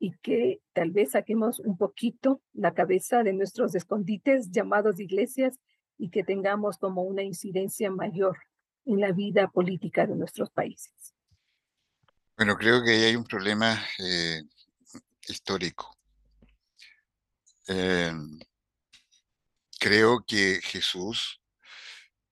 y 0.00 0.12
que 0.18 0.60
tal 0.72 0.90
vez 0.90 1.12
saquemos 1.12 1.60
un 1.60 1.76
poquito 1.76 2.40
la 2.52 2.74
cabeza 2.74 3.22
de 3.22 3.32
nuestros 3.32 3.74
escondites 3.74 4.50
llamados 4.50 5.00
iglesias 5.00 5.58
y 5.98 6.10
que 6.10 6.24
tengamos 6.24 6.78
como 6.78 7.02
una 7.02 7.22
incidencia 7.22 7.90
mayor 7.90 8.38
en 8.84 9.00
la 9.00 9.12
vida 9.12 9.48
política 9.48 10.06
de 10.06 10.14
nuestros 10.14 10.50
países. 10.50 11.14
Bueno, 12.36 12.56
creo 12.56 12.82
que 12.84 12.90
hay 12.90 13.16
un 13.16 13.24
problema 13.24 13.78
eh, 13.98 14.42
histórico. 15.26 15.98
Eh, 17.66 18.12
creo 19.78 20.24
que 20.24 20.60
Jesús 20.62 21.40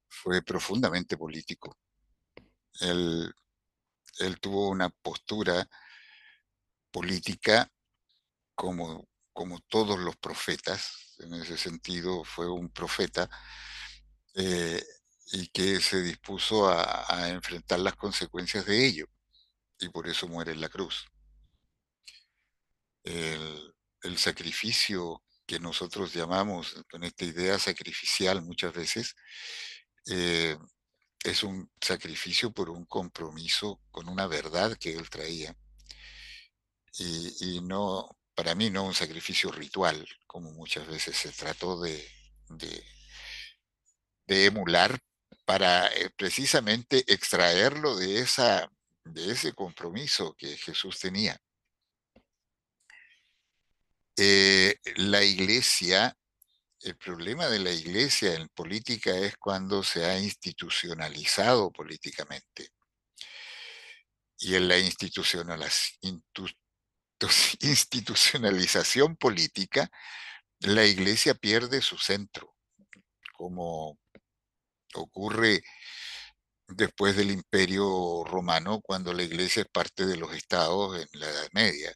fue 0.07 0.41
profundamente 0.41 1.17
político. 1.17 1.77
Él, 2.79 3.33
él 4.19 4.39
tuvo 4.39 4.69
una 4.69 4.89
postura 4.89 5.67
política 6.89 7.69
como, 8.55 9.07
como 9.37 9.59
todos 9.59 9.99
los 9.99 10.17
profetas, 10.17 11.13
en 11.19 11.35
ese 11.35 11.59
sentido 11.59 12.23
fue 12.23 12.49
un 12.49 12.69
profeta 12.71 13.29
eh, 14.33 14.83
y 15.31 15.47
que 15.49 15.79
se 15.79 16.01
dispuso 16.01 16.67
a, 16.67 17.29
enfrentar 17.29 17.79
las 17.81 17.95
consecuencias 17.95 18.65
de 18.65 18.87
ello. 18.87 19.05
y 19.79 19.89
por 19.89 20.07
eso 20.07 20.27
muere 20.27 20.53
en 20.53 20.61
la 20.61 20.69
cruz. 20.69 21.05
El, 23.03 24.17
sacrificio 24.17 25.21
que 25.45 25.59
nosotros 25.59 26.13
llamamos, 26.13 26.75
con 26.89 27.03
esta 27.03 27.25
idea 27.25 27.59
sacrificial 27.59 28.41
muchas 28.41 28.73
veces, 28.73 29.15
eh, 30.07 30.57
es 31.23 31.43
un 31.43 31.69
sacrificio 31.79 32.51
por 32.51 32.71
un 32.71 32.85
compromiso 32.85 33.81
con 33.91 34.09
una 34.09 34.25
verdad 34.25 34.75
que 34.79 34.95
él 34.95 35.09
traía. 35.11 35.55
Y, 36.99 37.61
no, 37.61 38.17
para 38.37 38.53
mí 38.53 38.69
no 38.69 38.83
un 38.83 38.93
sacrificio 38.93 39.51
ritual, 39.51 40.07
como 40.27 40.51
muchas 40.51 40.85
veces 40.85 41.17
se 41.17 41.31
trató 41.31 41.81
de, 41.81 42.07
de, 42.49 44.45
emular 44.45 44.99
para 45.43 45.87
eh, 45.87 46.11
precisamente 46.15 47.03
extraerlo 47.11 47.95
de, 47.97 48.19
esa, 48.19 48.69
de 49.05 49.31
ese 49.31 49.53
compromiso 49.53 50.35
que 50.37 50.55
Jesús 50.55 50.99
tenía. 50.99 51.35
Eh, 54.17 54.75
la 54.97 55.23
iglesia 55.23 56.15
el 56.81 56.95
problema 56.95 57.47
de 57.47 57.57
la 57.57 57.71
iglesia 57.71 58.35
en 58.35 58.49
política 58.49 59.17
es 59.17 59.35
cuando 59.37 59.81
se 59.81 60.05
ha 60.05 60.19
institucionalizado 60.19 61.71
políticamente. 61.71 62.69
Y 64.37 64.53
en 64.53 64.67
la 64.67 64.77
institucionalización 67.61 69.15
política, 69.15 69.89
la 70.59 70.85
iglesia 70.85 71.35
pierde 71.35 71.81
su 71.81 71.97
centro, 71.97 72.55
como 73.33 73.97
ocurre 74.95 75.63
después 76.67 77.15
del 77.15 77.31
imperio 77.31 78.23
romano, 78.25 78.81
cuando 78.81 79.13
la 79.13 79.23
iglesia 79.23 79.61
es 79.63 79.69
parte 79.69 80.05
de 80.05 80.17
los 80.17 80.33
estados 80.33 80.99
en 80.99 81.19
la 81.19 81.29
Edad 81.29 81.47
Media. 81.53 81.93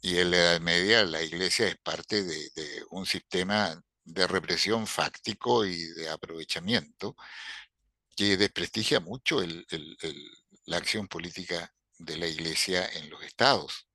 Y 0.00 0.18
en 0.18 0.30
la 0.30 0.36
Edad 0.38 0.60
Media 0.60 1.04
la 1.04 1.22
iglesia 1.22 1.68
es 1.68 1.76
parte 1.82 2.22
de, 2.24 2.50
un 2.90 3.06
sistema 3.06 3.80
de 4.04 4.26
represión 4.26 4.86
fáctico 4.86 5.64
y 5.66 5.84
de 5.94 6.08
aprovechamiento 6.10 7.16
que 8.16 8.36
desprestigia 8.36 9.00
mucho 9.00 9.40
la 10.64 10.76
acción 10.76 11.08
política 11.08 11.72
de 11.98 12.16
la 12.16 12.26
Iglesia 12.26 12.88
en 12.94 13.10
los 13.10 13.22
estados. 13.22 13.88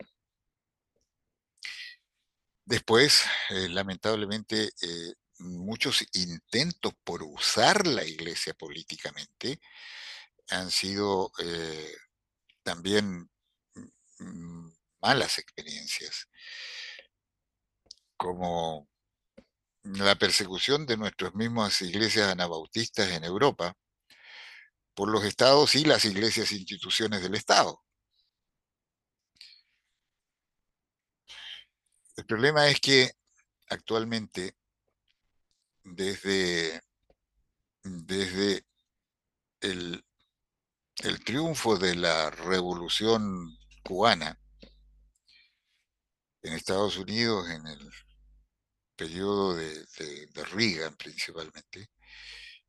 Después, 2.66 3.24
eh, 3.50 3.68
lamentablemente, 3.70 4.72
eh, 4.82 5.14
muchos 5.40 6.06
intentos 6.14 6.94
por 7.04 7.24
usar 7.24 7.86
la 7.88 8.06
Iglesia 8.06 8.54
políticamente 8.54 9.60
han 10.50 10.72
sido 10.72 11.32
eh, 11.40 11.96
también 12.64 13.30
mm, 14.20 14.70
malas 15.02 15.40
experiencias, 15.40 16.30
como 18.18 18.88
la 19.84 20.16
persecución 20.16 20.86
de 20.86 20.98
nuestras 20.98 21.36
mismas 21.36 21.82
iglesias 21.82 22.30
anabautistas 22.32 23.10
en 23.12 23.26
Europa 23.26 23.76
por 24.96 25.10
los 25.10 25.24
estados 25.26 25.76
y 25.76 25.86
las 25.86 26.06
iglesias 26.06 26.52
e 26.52 26.56
instituciones 26.56 27.22
del 27.22 27.36
Estado. 27.36 27.84
El 32.24 32.28
problema 32.28 32.70
es 32.70 32.80
que 32.80 33.12
actualmente, 33.68 34.56
desde, 35.84 36.82
desde 37.84 38.66
el, 39.60 40.06
el 41.04 41.24
triunfo 41.26 41.78
de 41.78 41.96
la 41.96 42.30
revolución 42.30 43.58
cubana 43.84 44.40
en 46.44 46.54
Estados 46.54 46.96
Unidos 46.96 47.50
en 47.50 47.68
el 47.68 47.92
periodo 48.96 49.56
de, 49.56 49.86
de, 49.98 50.46
Reagan 50.46 50.96
principalmente, 50.96 51.90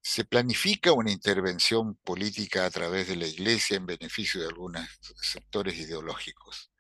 se 0.03 0.25
planifica 0.25 0.91
una 0.91 1.13
intervención 1.13 1.95
política 1.95 2.67
a 2.67 2.71
través 2.73 3.07
de 3.07 3.15
la 3.15 3.29
Iglesia 3.29 3.77
en 3.77 3.87
beneficio 3.87 4.41
de 4.41 4.49
algunos 4.49 4.85
sectores 5.23 5.77
ideológicos. 5.79 6.74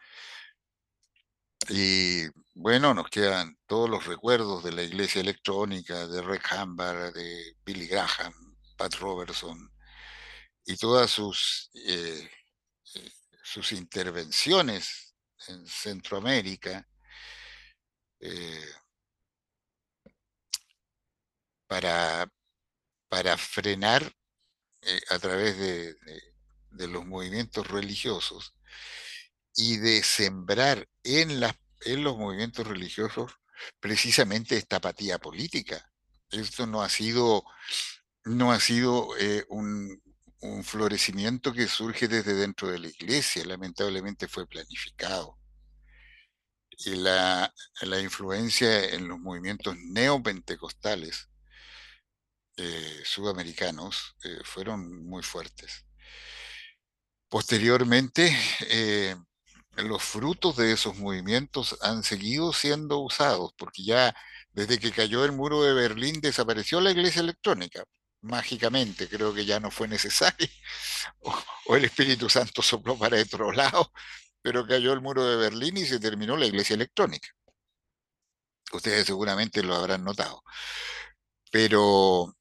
Y 1.68 2.26
bueno, 2.54 2.92
nos 2.94 3.08
quedan 3.08 3.56
todos 3.66 3.88
los 3.88 4.06
recuerdos 4.06 4.62
de 4.64 4.72
la 4.72 4.82
Iglesia 4.82 5.20
electrónica, 5.20 6.06
de 6.06 6.22
Rick 6.22 6.52
Hamber, 6.52 7.12
de 7.12 7.56
Billy 7.64 7.86
Graham, 7.86 8.34
Pat 8.76 8.94
Robertson, 8.96 9.70
y 10.66 10.76
todas 10.76 11.10
sus, 11.10 11.70
eh, 11.74 12.30
eh, 12.94 13.12
sus 13.42 13.72
intervenciones 13.72 15.14
en 15.48 15.66
Centroamérica, 15.66 16.86
eh, 18.20 18.64
para, 21.66 22.26
para 23.08 23.36
frenar 23.36 24.12
a 25.10 25.18
través 25.18 25.58
de, 25.58 25.96
los 26.70 27.06
movimientos 27.06 27.66
religiosos 27.68 28.54
y 29.56 29.76
de 29.78 30.02
sembrar 30.02 30.88
en, 31.02 31.40
los 31.40 32.16
movimientos 32.16 32.66
religiosos 32.66 33.32
precisamente 33.80 34.56
esta 34.56 34.76
apatía 34.76 35.18
política. 35.18 35.90
Esto 36.30 36.66
no 36.66 36.82
ha 36.82 36.88
sido, 36.88 37.44
no 38.24 38.52
ha 38.52 38.60
sido 38.60 39.16
eh, 39.18 39.44
un, 39.48 40.02
un 40.44 40.62
florecimiento 40.64 41.52
que 41.52 41.68
surge 41.68 42.08
desde 42.08 42.34
dentro 42.34 42.68
de 42.68 42.78
la 42.78 42.88
iglesia, 42.88 43.44
lamentablemente 43.44 44.28
fue 44.28 44.46
planificado. 44.46 45.38
Y 46.76 46.96
la, 46.96 47.52
la 47.82 48.00
influencia 48.00 48.90
en 48.90 49.08
los 49.08 49.18
movimientos 49.18 49.76
neopentecostales 49.76 51.28
eh, 52.56 53.02
sudamericanos 53.04 54.16
eh, 54.24 54.40
fueron 54.44 55.06
muy 55.06 55.22
fuertes. 55.22 55.86
Posteriormente, 57.28 58.36
los 59.76 60.02
frutos 60.02 60.56
de 60.56 60.72
esos 60.72 60.96
movimientos 60.98 61.76
han 61.82 62.02
seguido 62.02 62.52
siendo 62.52 62.98
usados, 62.98 63.52
porque 63.56 63.84
ya 63.84 64.14
desde 64.52 64.78
que 64.78 64.92
cayó 64.92 65.24
el 65.24 65.32
muro 65.32 65.62
de 65.62 65.74
Berlín 65.74 66.20
desapareció 66.20 66.80
la 66.80 66.92
iglesia 66.92 67.20
electrónica. 67.20 67.84
Mágicamente, 68.22 69.08
creo 69.08 69.34
que 69.34 69.44
ya 69.44 69.60
no 69.60 69.70
fue 69.70 69.88
necesario, 69.88 70.48
o, 71.66 71.76
el 71.76 71.84
Espíritu 71.86 72.28
Santo 72.30 72.62
sopló 72.62 72.98
para 72.98 73.20
otro 73.20 73.52
lado, 73.52 73.92
pero 74.42 74.66
cayó 74.66 74.92
el 74.92 75.00
muro 75.02 75.24
de 75.24 75.36
Berlín 75.36 75.76
y 75.76 75.86
se 75.86 76.00
terminó 76.00 76.36
la 76.36 76.46
iglesia 76.46 76.74
electrónica. 76.74 77.28
Ustedes 78.72 79.06
seguramente 79.06 79.62
lo 79.62 79.74
habrán 79.74 80.04
notado. 80.04 80.42
Pero 81.50 82.34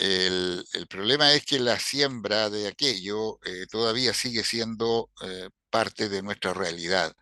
el, 0.00 0.64
problema 0.88 1.32
es 1.32 1.44
que 1.44 1.58
la 1.58 1.78
siembra 1.78 2.50
de 2.50 2.68
aquello 2.68 3.38
eh, 3.44 3.66
todavía 3.70 4.12
sigue 4.14 4.44
siendo 4.44 5.10
eh, 5.22 5.48
parte 5.70 6.08
de 6.08 6.22
nuestra 6.22 6.54
realidad. 6.54 7.14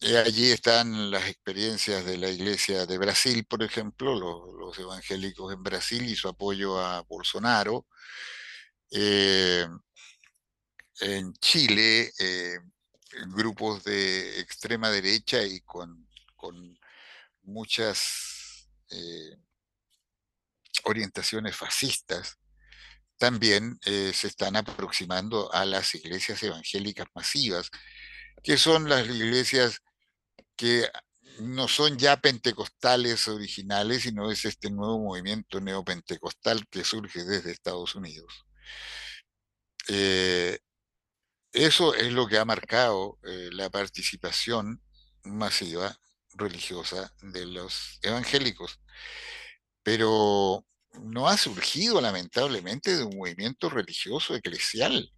Y 0.00 0.14
allí 0.16 0.50
están 0.50 1.10
las 1.10 1.28
experiencias 1.28 2.04
de 2.04 2.18
la 2.18 2.30
iglesia 2.30 2.86
de 2.86 2.98
Brasil, 2.98 3.44
por 3.46 3.62
ejemplo, 3.62 4.14
los, 4.14 4.78
evangélicos 4.78 5.52
en 5.52 5.62
Brasil 5.62 6.04
y 6.08 6.14
su 6.14 6.28
apoyo 6.28 6.78
a 6.78 7.02
Bolsonaro. 7.02 7.86
Eh, 8.90 9.66
en 11.00 11.32
Chile, 11.34 12.12
grupos 13.28 13.82
de 13.84 14.40
extrema 14.40 14.90
derecha 14.90 15.42
y 15.42 15.60
con 15.60 16.08
muchas 17.42 18.68
orientaciones 20.84 21.56
fascistas 21.56 22.38
también 23.18 23.78
eh, 23.84 24.12
se 24.14 24.28
están 24.28 24.56
aproximando 24.56 25.52
a 25.52 25.64
las 25.66 25.94
iglesias 25.94 26.42
evangélicas 26.42 27.06
masivas, 27.14 27.70
que 28.42 28.56
son 28.56 28.88
las 28.88 29.06
iglesias 29.06 29.80
que 30.56 30.88
no 31.40 31.68
son 31.68 31.98
ya 31.98 32.16
pentecostales 32.18 33.28
originales, 33.28 34.02
sino 34.02 34.30
es 34.30 34.44
este 34.44 34.70
nuevo 34.70 34.98
movimiento 34.98 35.60
neopentecostal 35.60 36.66
que 36.68 36.84
surge 36.84 37.24
desde 37.24 37.52
Estados 37.52 37.94
Unidos. 37.94 38.46
Eh, 39.88 40.58
eso 41.52 41.94
es 41.94 42.12
lo 42.12 42.26
que 42.28 42.38
ha 42.38 42.44
marcado 42.44 43.18
eh, 43.24 43.50
la 43.52 43.70
participación 43.70 44.82
masiva 45.24 45.96
religiosa 46.34 47.12
de 47.22 47.46
los 47.46 47.98
evangélicos. 48.02 48.80
Pero 49.82 50.67
no 51.02 51.28
ha 51.28 51.36
surgido 51.36 52.00
lamentablemente 52.00 52.96
de 52.96 53.04
un 53.04 53.16
movimiento 53.16 53.68
religioso 53.70 54.34
eclesial. 54.34 55.12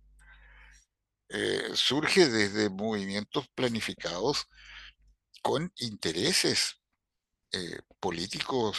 Eh, 1.29 1.71
surge 1.75 2.29
desde 2.29 2.71
movimientos 2.71 3.47
planificados 3.55 4.47
con 5.43 5.73
intereses 5.77 6.81
eh, 7.53 7.81
políticos 8.01 8.79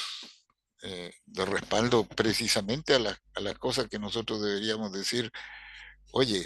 eh, 0.83 1.13
de 1.25 1.45
respaldo 1.45 2.05
precisamente 2.05 2.95
a, 2.95 2.99
las 2.99 3.57
cosas 3.59 3.87
que 3.87 3.99
nosotros 3.99 4.41
deberíamos 4.41 4.91
decir, 4.91 5.31
oye, 6.11 6.45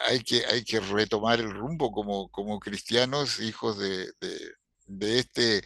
hay 0.00 0.20
que, 0.20 0.46
hay 0.46 0.64
que 0.64 0.80
retomar 0.80 1.40
el 1.40 1.52
rumbo 1.52 1.92
como, 1.92 2.30
como 2.30 2.58
cristianos, 2.60 3.40
hijos 3.40 3.78
de, 3.78 4.10
de 4.86 5.18
este 5.18 5.62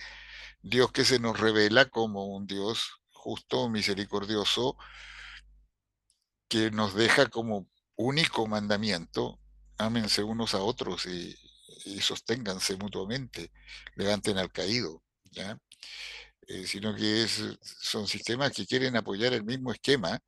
Dios 0.63 0.93
que 0.93 1.05
se 1.05 1.19
nos 1.19 1.39
revela 1.39 1.89
como 1.89 2.27
un 2.27 2.47
Dios 2.47 3.00
justo, 3.21 3.69
misericordioso, 3.69 4.77
que 6.49 6.71
nos 6.71 6.95
deja 6.95 7.29
como 7.29 7.69
único 7.97 8.47
mandamiento, 8.47 9.39
ámense 9.79 10.23
unos 10.23 10.55
a 10.55 10.63
otros 10.63 11.07
y, 11.07 11.37
sosténganse 12.01 12.77
mutuamente, 12.77 13.53
levanten 13.97 14.39
al 14.39 14.51
caído. 14.53 15.03
Eh, 16.49 16.67
sino 16.67 16.95
que 16.97 17.29
son 17.63 18.09
sistemas 18.09 18.53
que 18.53 18.67
quieren 18.67 18.97
apoyar 18.97 19.33
el 19.33 19.45
mismo 19.45 19.73
esquema 19.73 20.21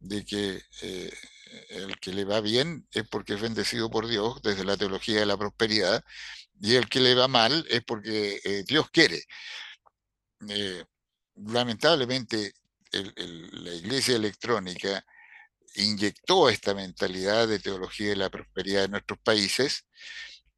de 0.00 0.24
que 0.24 0.62
eh, 0.82 1.12
el 1.70 1.98
que 2.00 2.12
le 2.12 2.24
va 2.24 2.40
bien 2.40 2.86
es 2.92 3.04
porque 3.08 3.34
es 3.34 3.40
bendecido 3.40 3.90
por 3.90 4.08
Dios 4.08 4.42
desde 4.42 4.64
la 4.64 4.76
teología 4.76 5.20
de 5.20 5.26
la 5.26 5.36
prosperidad 5.36 6.04
y 6.60 6.74
el 6.76 6.88
que 6.88 7.00
le 7.00 7.14
va 7.14 7.28
mal 7.28 7.66
es 7.70 7.82
porque 7.84 8.40
eh, 8.44 8.64
Dios 8.66 8.90
quiere. 8.90 9.22
Lamentablemente 11.46 12.52
la 12.92 13.74
iglesia 13.74 14.16
electrónica 14.16 15.04
inyectó 15.76 16.48
esta 16.48 16.74
mentalidad 16.74 17.46
de 17.46 17.60
teología 17.60 18.10
de 18.10 18.16
la 18.16 18.30
prosperidad 18.30 18.84
en 18.84 18.92
nuestros 18.92 19.18
países 19.20 19.86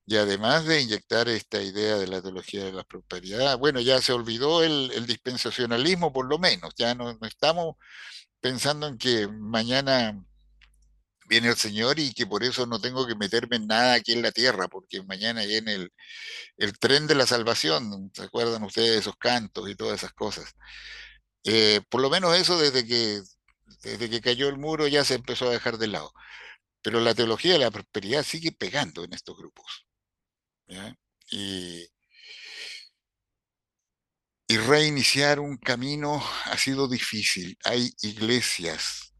y 0.06 0.16
además 0.16 0.64
de 0.64 0.80
inyectar 0.80 1.28
esta 1.28 1.62
idea 1.62 1.96
de 1.96 2.08
la 2.08 2.20
teología 2.20 2.64
de 2.64 2.72
la 2.72 2.84
prosperidad, 2.84 3.58
bueno, 3.58 3.80
ya 3.80 4.00
se 4.00 4.12
olvidó 4.12 4.64
el, 4.64 5.06
dispensacionalismo 5.06 6.12
por 6.12 6.26
lo 6.26 6.38
menos, 6.38 6.74
ya 6.76 6.94
no, 6.94 7.18
estamos 7.22 7.76
pensando 8.40 8.88
en 8.88 8.98
que 8.98 9.28
mañana 9.28 10.24
viene 11.32 11.48
el 11.48 11.56
Señor 11.56 11.98
y 11.98 12.12
que 12.12 12.26
por 12.26 12.44
eso 12.44 12.66
no 12.66 12.78
tengo 12.80 13.06
que 13.06 13.14
meterme 13.14 13.56
en 13.56 13.66
nada 13.66 13.94
aquí 13.94 14.12
en 14.12 14.22
la 14.22 14.32
tierra, 14.32 14.68
porque 14.68 15.02
mañana 15.02 15.44
viene 15.46 15.74
el, 15.74 15.92
el 16.58 16.78
tren 16.78 17.06
de 17.06 17.14
la 17.14 17.26
salvación, 17.26 18.10
¿se 18.14 18.24
acuerdan 18.24 18.62
ustedes 18.64 18.90
de 18.92 18.98
esos 18.98 19.16
cantos 19.16 19.68
y 19.70 19.74
todas 19.76 20.00
esas 20.00 20.12
cosas? 20.12 20.54
Eh, 21.44 21.80
por 21.90 22.02
lo 22.02 22.10
menos 22.10 22.36
eso 22.36 22.58
desde 22.58 22.86
que 22.86 23.22
desde 23.82 24.10
que 24.10 24.20
cayó 24.20 24.48
el 24.48 24.58
muro 24.58 24.86
ya 24.86 25.04
se 25.04 25.14
empezó 25.14 25.48
a 25.48 25.52
dejar 25.52 25.78
de 25.78 25.88
lado. 25.88 26.12
Pero 26.82 27.00
la 27.00 27.14
teología 27.14 27.54
de 27.54 27.60
la 27.60 27.70
prosperidad 27.70 28.24
sigue 28.24 28.52
pegando 28.52 29.04
en 29.04 29.14
estos 29.14 29.36
grupos. 29.36 29.86
Y, 31.30 31.88
y 34.46 34.56
reiniciar 34.58 35.40
un 35.40 35.56
camino 35.56 36.22
ha 36.44 36.58
sido 36.58 36.88
difícil. 36.88 37.56
Hay 37.64 37.94
iglesias 38.02 39.11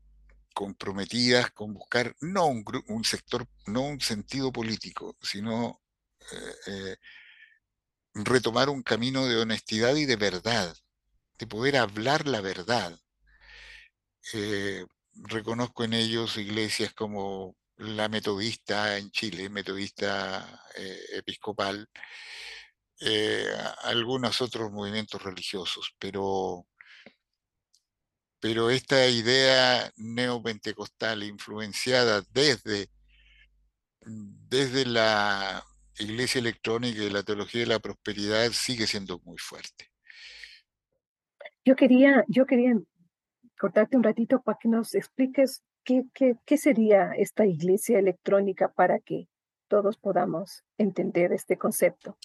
comprometidas 0.53 1.51
con 1.53 1.75
buscar 1.75 2.15
no 2.21 2.47
un, 2.47 3.05
sector, 3.05 3.47
no 3.67 3.83
un 3.83 4.01
sentido 4.01 4.53
político, 4.53 5.17
sino 5.21 5.83
eh, 6.31 6.55
eh, 6.67 6.97
retomar 8.15 8.69
un 8.69 8.83
camino 8.83 9.27
de 9.27 9.41
honestidad 9.41 9.95
y 9.97 10.05
de 10.07 10.17
verdad, 10.17 10.75
de 11.39 11.47
poder 11.47 11.77
hablar 11.77 12.27
la 12.29 12.41
verdad, 12.41 12.99
eh, 14.35 14.87
reconozco 15.15 15.85
en 15.85 15.95
ellos 15.95 16.37
iglesias 16.37 16.93
como 16.95 17.57
la 17.77 18.09
metodista 18.09 18.99
en 18.99 19.11
Chile, 19.11 19.49
metodista 19.49 20.65
episcopal, 21.15 21.89
algunos 23.83 24.41
otros 24.41 24.71
movimientos 24.71 25.21
religiosos, 25.23 25.95
pero, 25.99 26.67
pero 28.43 28.71
esta 28.71 29.07
idea 29.07 29.93
neopentecostal 29.97 31.23
influenciada 31.23 32.25
desde, 32.35 32.89
desde 34.05 34.85
la 34.85 35.65
iglesia 35.97 36.41
electrónica 36.41 37.05
y 37.05 37.11
la 37.11 37.23
teología 37.23 37.61
de 37.61 37.69
la 37.69 37.79
prosperidad 37.79 38.51
sigue 38.51 38.89
siendo 38.89 39.21
muy 39.21 39.39
fuerte. 39.39 39.93
Yo 41.65 41.77
quería, 41.77 42.25
yo 42.27 42.45
quería 42.45 42.75
cortarte 43.57 43.97
un 43.97 44.03
ratito 44.03 44.43
para 44.43 44.59
que 44.61 44.69
nos 44.69 44.97
expliques 44.97 45.63
qué, 45.85 46.03
qué, 46.13 46.57
sería 46.59 47.13
esta 47.13 47.47
iglesia 47.47 48.01
electrónica 48.01 48.73
para 48.73 48.99
que 48.99 49.29
todos 49.69 49.99
podamos 49.99 50.65
entender 50.79 51.33
este 51.33 51.57
concepto. 51.59 52.19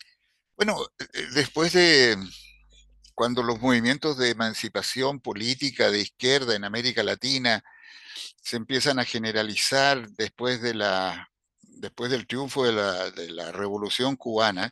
Bueno, 0.55 0.78
eh, 0.97 1.28
después 1.36 1.74
de 1.74 2.18
cuando 3.18 3.41
los 3.41 3.59
movimientos 3.59 4.15
de 4.20 4.30
emancipación 4.30 5.20
política 5.20 5.89
de 5.89 6.01
izquierda 6.01 6.55
en 6.55 6.63
América 6.63 7.01
Latina 7.01 7.63
se 8.43 8.57
empiezan 8.57 8.99
a 8.99 9.05
generalizar 9.05 10.07
después, 10.11 10.61
de 10.61 10.76
la, 10.76 11.28
después 11.61 12.11
del 12.11 12.28
triunfo 12.28 12.63
de 12.63 12.74
la, 12.74 13.09
de 13.09 13.32
la 13.32 13.51
revolución 13.51 14.18
cubana, 14.18 14.72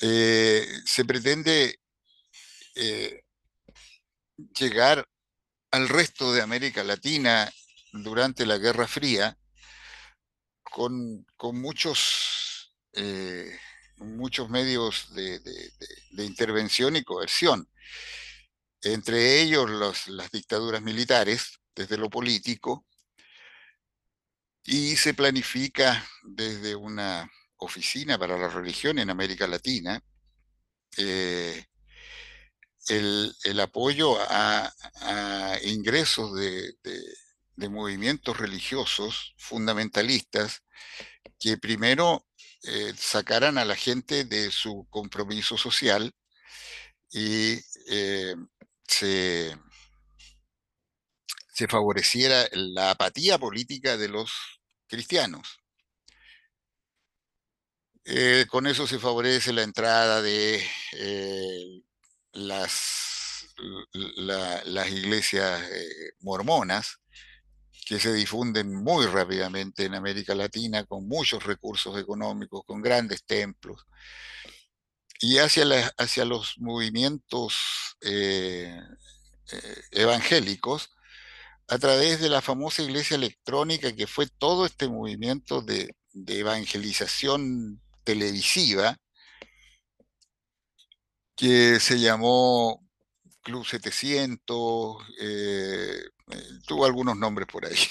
eh, 0.00 0.66
se 0.84 1.04
pretende 1.04 1.78
llegar 4.58 5.08
al 5.70 5.88
resto 5.88 6.32
de 6.32 6.42
América 6.42 6.82
Latina 6.82 7.48
durante 7.92 8.46
la 8.46 8.58
Guerra 8.58 8.88
Fría 8.88 9.38
con, 10.64 11.24
muchos, 11.52 12.74
eh, 12.94 13.56
muchos 13.98 14.48
medios 14.50 15.14
de, 15.14 15.40
intervención 16.24 16.96
y 16.96 17.04
coerción, 17.04 17.68
entre 18.82 19.40
ellos 19.40 19.70
las 20.08 20.30
dictaduras 20.30 20.82
militares 20.82 21.60
desde 21.74 21.96
lo 21.96 22.10
político, 22.10 22.86
y 24.64 24.96
se 24.96 25.14
planifica 25.14 26.04
desde 26.24 26.74
una 26.74 27.30
oficina 27.58 28.18
para 28.18 28.36
la 28.36 28.48
religión 28.48 28.98
en 28.98 29.10
América 29.10 29.46
Latina, 29.46 30.02
eh, 30.96 31.64
el, 32.88 33.60
apoyo 33.60 34.16
a, 34.20 34.72
ingresos 35.64 36.34
de, 36.36 36.76
movimientos 37.70 38.36
religiosos 38.36 39.34
fundamentalistas 39.38 40.62
que 41.38 41.56
primero 41.56 42.26
eh, 42.68 42.92
sacaran 42.96 43.58
a 43.58 43.64
la 43.64 43.76
gente 43.76 44.24
de 44.24 44.50
su 44.50 44.86
compromiso 44.90 45.56
social 45.56 46.12
y 47.12 47.60
eh, 47.88 48.34
se, 48.88 49.56
favoreciera 51.68 52.48
la 52.52 52.90
apatía 52.90 53.38
política 53.38 53.96
de 53.96 54.08
los 54.08 54.32
cristianos. 54.88 55.60
Eh, 58.04 58.46
con 58.48 58.66
eso 58.66 58.86
se 58.86 58.98
favorece 58.98 59.52
la 59.52 59.62
entrada 59.62 60.22
de 60.22 60.64
las, 62.32 63.46
las 63.92 64.90
iglesias 64.90 65.62
mormonas, 66.20 67.00
que 67.86 68.00
se 68.00 68.12
difunden 68.12 68.74
muy 68.74 69.06
rápidamente 69.06 69.84
en 69.84 69.94
América 69.94 70.34
Latina 70.34 70.84
con 70.84 71.06
muchos 71.06 71.44
recursos 71.44 71.96
económicos, 71.96 72.62
con 72.66 72.82
grandes 72.82 73.24
templos, 73.24 73.86
y 75.20 75.38
hacia, 75.38 75.64
hacia 75.96 76.24
los 76.24 76.58
movimientos 76.58 77.96
eh, 78.00 78.76
eh, 79.52 79.80
evangélicos 79.92 80.96
a 81.68 81.78
través 81.78 82.20
de 82.20 82.28
la 82.28 82.42
famosa 82.42 82.82
iglesia 82.82 83.14
electrónica, 83.14 83.94
que 83.94 84.08
fue 84.08 84.26
todo 84.26 84.66
este 84.66 84.88
movimiento 84.88 85.62
de 85.62 85.94
evangelización 86.12 87.80
televisiva, 88.02 88.96
que 91.36 91.78
se 91.78 92.00
llamó 92.00 92.85
Club 93.46 93.64
700, 93.64 95.06
eh, 95.20 96.00
eh, 96.32 96.42
tuvo 96.66 96.84
algunos 96.84 97.16
nombres 97.16 97.46
por 97.46 97.64
ahí. 97.64 97.76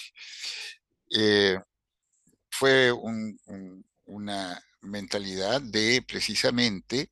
Eh, 1.17 1.57
fue 2.49 2.91
una 2.91 4.61
mentalidad 4.81 5.61
de 5.61 6.03
precisamente 6.05 7.11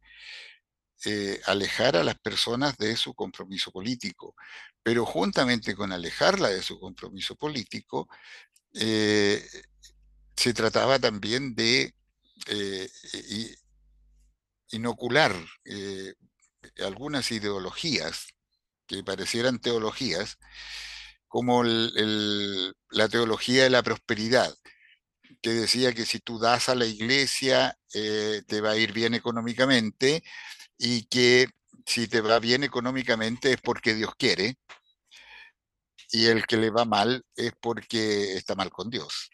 alejar 1.46 1.96
a 1.96 2.04
las 2.04 2.20
personas 2.20 2.76
de 2.78 2.98
su 2.98 3.14
compromiso 3.14 3.72
político, 3.72 4.36
pero 4.82 5.06
juntamente 5.06 5.76
con 5.76 5.94
alejarla 5.94 6.50
de 6.50 6.64
su 6.64 6.80
compromiso 6.80 7.36
político, 7.36 8.10
se 8.74 9.44
trataba 10.56 10.98
también 11.00 11.54
de 11.56 11.94
inocular 14.72 15.34
algunas 16.80 17.32
ideologías 17.32 18.33
que 18.94 19.04
parecieran 19.04 19.60
teologías, 19.60 20.38
como 21.28 21.64
la 21.64 23.10
teología 23.10 23.64
de 23.64 23.70
la 23.70 23.84
prosperidad, 23.84 24.54
que 25.42 25.52
decía 25.52 25.94
que 25.94 26.06
si 26.06 26.20
tú 26.20 26.40
das 26.40 26.70
a 26.70 26.76
la 26.76 26.86
iglesia 26.86 27.78
eh, 27.94 28.44
te 28.48 28.62
va 28.62 28.72
a 28.72 28.78
ir 28.78 28.94
bien 28.94 29.14
económicamente 29.14 30.24
y 30.78 31.06
que 31.08 31.48
si 31.86 32.08
te 32.08 32.22
va 32.22 32.40
bien 32.40 32.64
económicamente 32.64 33.54
es 33.54 33.62
porque 33.62 33.94
Dios 33.96 34.14
quiere 34.18 34.58
y 36.12 36.28
el 36.28 36.46
que 36.46 36.58
le 36.58 36.70
va 36.70 36.86
mal 36.86 37.26
es 37.36 37.54
porque 37.60 38.36
está 38.36 38.56
mal 38.56 38.70
con 38.70 38.90
Dios. 38.90 39.30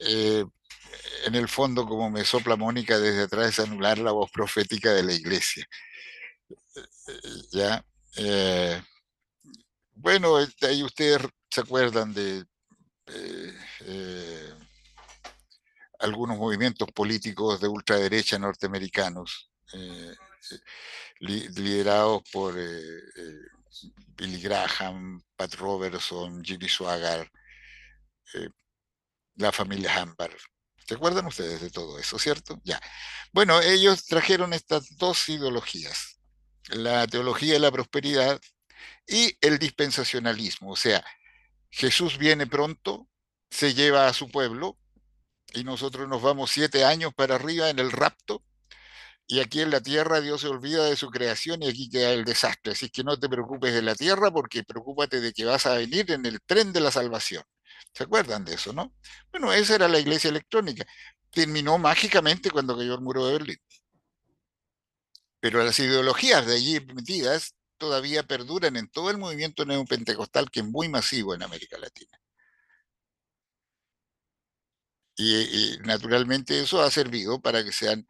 eh, 0.00 0.44
en 1.26 1.34
el 1.34 1.48
fondo, 1.48 1.86
como 1.86 2.10
me 2.10 2.24
sopla 2.24 2.56
Mónica 2.56 2.98
desde 2.98 3.22
atrás, 3.22 3.48
es 3.48 3.60
anular 3.60 3.98
la 3.98 4.12
voz 4.12 4.30
profética 4.30 4.92
de 4.92 5.02
la 5.02 5.12
iglesia. 5.12 5.66
¿Ya? 7.52 7.84
Eh, 8.16 8.82
bueno, 9.94 10.36
ahí 10.62 10.82
ustedes 10.82 11.22
se 11.50 11.60
acuerdan 11.60 12.12
de 12.12 12.44
eh, 13.06 14.54
algunos 16.00 16.38
movimientos 16.38 16.88
políticos 16.92 17.60
de 17.60 17.68
ultraderecha 17.68 18.38
norteamericanos, 18.38 19.50
liderados 21.20 22.22
por 22.32 22.54
Billy 24.16 24.40
Graham, 24.40 25.22
Pat 25.36 25.54
Robertson, 25.54 26.44
Jimmy 26.44 26.68
Swaggart, 26.68 27.30
la 29.36 29.52
familia 29.52 29.94
Hamber. 29.96 30.36
¿Se 30.86 30.94
acuerdan 30.94 31.26
ustedes 31.26 31.60
de 31.62 31.70
todo 31.70 31.98
eso, 31.98 32.18
cierto? 32.18 32.60
Ya. 32.62 32.80
Bueno, 33.32 33.60
ellos 33.62 34.04
trajeron 34.04 34.52
estas 34.52 34.96
dos 34.96 35.28
ideologías, 35.28 36.13
la 36.68 37.06
teología 37.06 37.54
de 37.54 37.60
la 37.60 37.70
prosperidad 37.70 38.40
y 39.06 39.36
el 39.40 39.58
dispensacionalismo, 39.58 40.72
o 40.72 40.76
sea, 40.76 41.04
Jesús 41.70 42.18
viene 42.18 42.46
pronto, 42.46 43.08
se 43.50 43.74
lleva 43.74 44.08
a 44.08 44.12
su 44.12 44.30
pueblo 44.30 44.78
y 45.52 45.64
nosotros 45.64 46.08
nos 46.08 46.22
vamos 46.22 46.50
siete 46.50 46.84
años 46.84 47.12
para 47.14 47.36
arriba 47.36 47.70
en 47.70 47.78
el 47.78 47.92
rapto 47.92 48.42
y 49.26 49.40
aquí 49.40 49.60
en 49.60 49.70
la 49.70 49.80
tierra 49.80 50.20
Dios 50.20 50.42
se 50.42 50.48
olvida 50.48 50.84
de 50.84 50.96
su 50.96 51.10
creación 51.10 51.62
y 51.62 51.68
aquí 51.68 51.88
queda 51.88 52.12
el 52.12 52.24
desastre. 52.24 52.72
Así 52.72 52.90
que 52.90 53.02
no 53.04 53.18
te 53.18 53.28
preocupes 53.28 53.72
de 53.72 53.82
la 53.82 53.94
tierra 53.94 54.30
porque 54.30 54.62
preocúpate 54.64 55.20
de 55.20 55.32
que 55.32 55.44
vas 55.44 55.66
a 55.66 55.74
venir 55.74 56.10
en 56.12 56.26
el 56.26 56.40
tren 56.42 56.72
de 56.72 56.80
la 56.80 56.90
salvación. 56.90 57.42
¿Se 57.94 58.04
acuerdan 58.04 58.44
de 58.44 58.54
eso, 58.54 58.72
no? 58.72 58.92
Bueno, 59.30 59.52
esa 59.52 59.76
era 59.76 59.88
la 59.88 59.98
iglesia 59.98 60.30
electrónica. 60.30 60.84
Terminó 61.30 61.78
mágicamente 61.78 62.50
cuando 62.50 62.76
cayó 62.76 62.94
el 62.94 63.00
muro 63.00 63.26
de 63.26 63.32
Berlín. 63.34 63.58
Pero 65.44 65.62
las 65.62 65.78
ideologías 65.78 66.46
de 66.46 66.54
allí 66.54 66.80
metidas 66.80 67.54
todavía 67.76 68.22
perduran 68.22 68.76
en 68.78 68.88
todo 68.88 69.10
el 69.10 69.18
movimiento 69.18 69.66
neopentecostal 69.66 70.50
que 70.50 70.60
es 70.60 70.66
muy 70.66 70.88
masivo 70.88 71.34
en 71.34 71.42
América 71.42 71.76
Latina. 71.76 72.18
Y, 75.18 75.76
naturalmente 75.84 76.62
eso 76.62 76.80
ha 76.80 76.90
servido 76.90 77.42
para 77.42 77.62
que 77.62 77.72
sean 77.72 78.06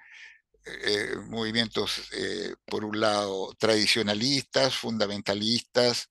eh, 0.65 1.17
movimientos, 1.29 2.09
eh, 2.13 2.55
por 2.67 2.85
un 2.85 3.01
lado, 3.01 3.53
tradicionalistas, 3.59 4.77
fundamentalistas 4.77 6.11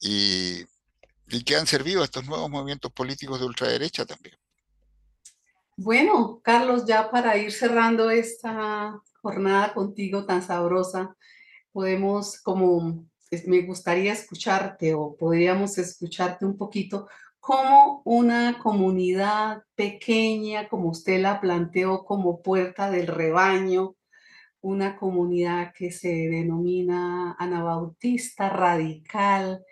y, 0.00 0.62
y 1.28 1.44
que 1.44 1.56
han 1.56 1.66
servido 1.66 2.02
a 2.02 2.04
estos 2.04 2.26
nuevos 2.26 2.48
movimientos 2.48 2.92
políticos 2.92 3.40
de 3.40 3.46
ultraderecha 3.46 4.06
también. 4.06 4.36
Bueno, 5.76 6.40
Carlos, 6.44 6.86
ya 6.86 7.10
para 7.10 7.36
ir 7.36 7.50
cerrando 7.50 8.08
esta 8.10 9.00
jornada 9.20 9.74
contigo 9.74 10.24
tan 10.24 10.40
sabrosa, 10.40 11.16
podemos, 11.72 12.40
como 12.40 13.06
me 13.46 13.62
gustaría 13.62 14.12
escucharte 14.12 14.94
o 14.94 15.16
podríamos 15.16 15.76
escucharte 15.78 16.44
un 16.44 16.56
poquito, 16.56 17.08
como 17.40 18.02
una 18.04 18.58
comunidad 18.62 19.64
pequeña, 19.74 20.68
como 20.68 20.90
usted 20.90 21.20
la 21.20 21.40
planteó, 21.40 22.04
como 22.04 22.40
puerta 22.40 22.88
del 22.90 23.08
rebaño, 23.08 23.96
una 24.60 24.96
comunidad 24.96 25.72
que 25.74 25.90
se 25.90 26.28
denomina 26.28 27.34
anabautista 27.38 28.48
radical, 28.48 29.64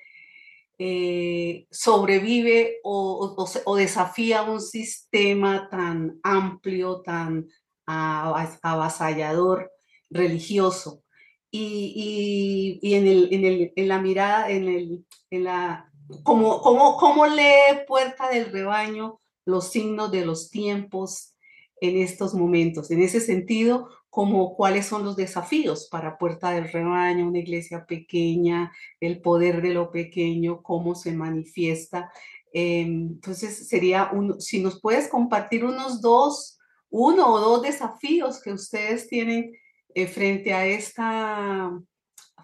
eh, 0.79 1.66
sobrevive 1.70 2.79
o, 2.83 3.47
desafía 3.77 4.43
un 4.43 4.61
sistema 4.61 5.68
tan 5.70 6.18
amplio, 6.23 7.03
tan 7.03 7.47
avasallador, 7.87 9.70
religioso. 10.11 11.03
Y, 11.51 12.81
en, 12.83 13.07
el, 13.07 13.73
en, 13.77 13.89
la 13.89 14.01
mirada, 14.01 14.51
en, 14.51 14.68
el, 14.68 15.07
en 15.31 15.45
la, 15.45 15.93
como, 16.23 16.62
como, 16.62 16.97
como 16.97 17.27
lee 17.27 17.85
Puerta 17.87 18.31
del 18.31 18.51
Rebaño 18.51 19.20
los 19.45 19.70
signos 19.70 20.11
de 20.11 20.25
los 20.25 20.51
tiempos 20.51 21.35
en 21.81 21.99
estos 21.99 22.35
momentos. 22.35 22.91
En 22.91 23.03
ese 23.03 23.20
sentido, 23.20 23.89
como 24.12 24.54
cuáles 24.54 24.84
son 24.84 25.06
los 25.06 25.16
desafíos 25.16 25.88
para 25.90 26.18
Puerta 26.18 26.50
del 26.50 26.70
Rebaño, 26.70 27.26
una 27.26 27.38
iglesia 27.38 27.86
pequeña, 27.86 28.70
el 29.00 29.22
poder 29.22 29.62
de 29.62 29.72
lo 29.72 29.90
pequeño, 29.90 30.62
cómo 30.62 30.94
se 30.94 31.12
manifiesta. 31.12 32.12
Em, 32.52 33.12
entonces, 33.12 33.66
sería, 33.68 34.10
un, 34.12 34.38
si 34.38 34.62
nos 34.62 34.82
puedes 34.82 35.08
compartir 35.08 35.64
unos 35.64 36.02
dos, 36.02 36.58
uno 36.90 37.26
o 37.32 37.40
dos 37.40 37.62
desafíos 37.62 38.42
que 38.42 38.52
ustedes 38.52 39.08
tienen 39.08 39.50
eh, 39.94 40.06
frente 40.06 40.52
a 40.52 40.66
esta 40.66 41.72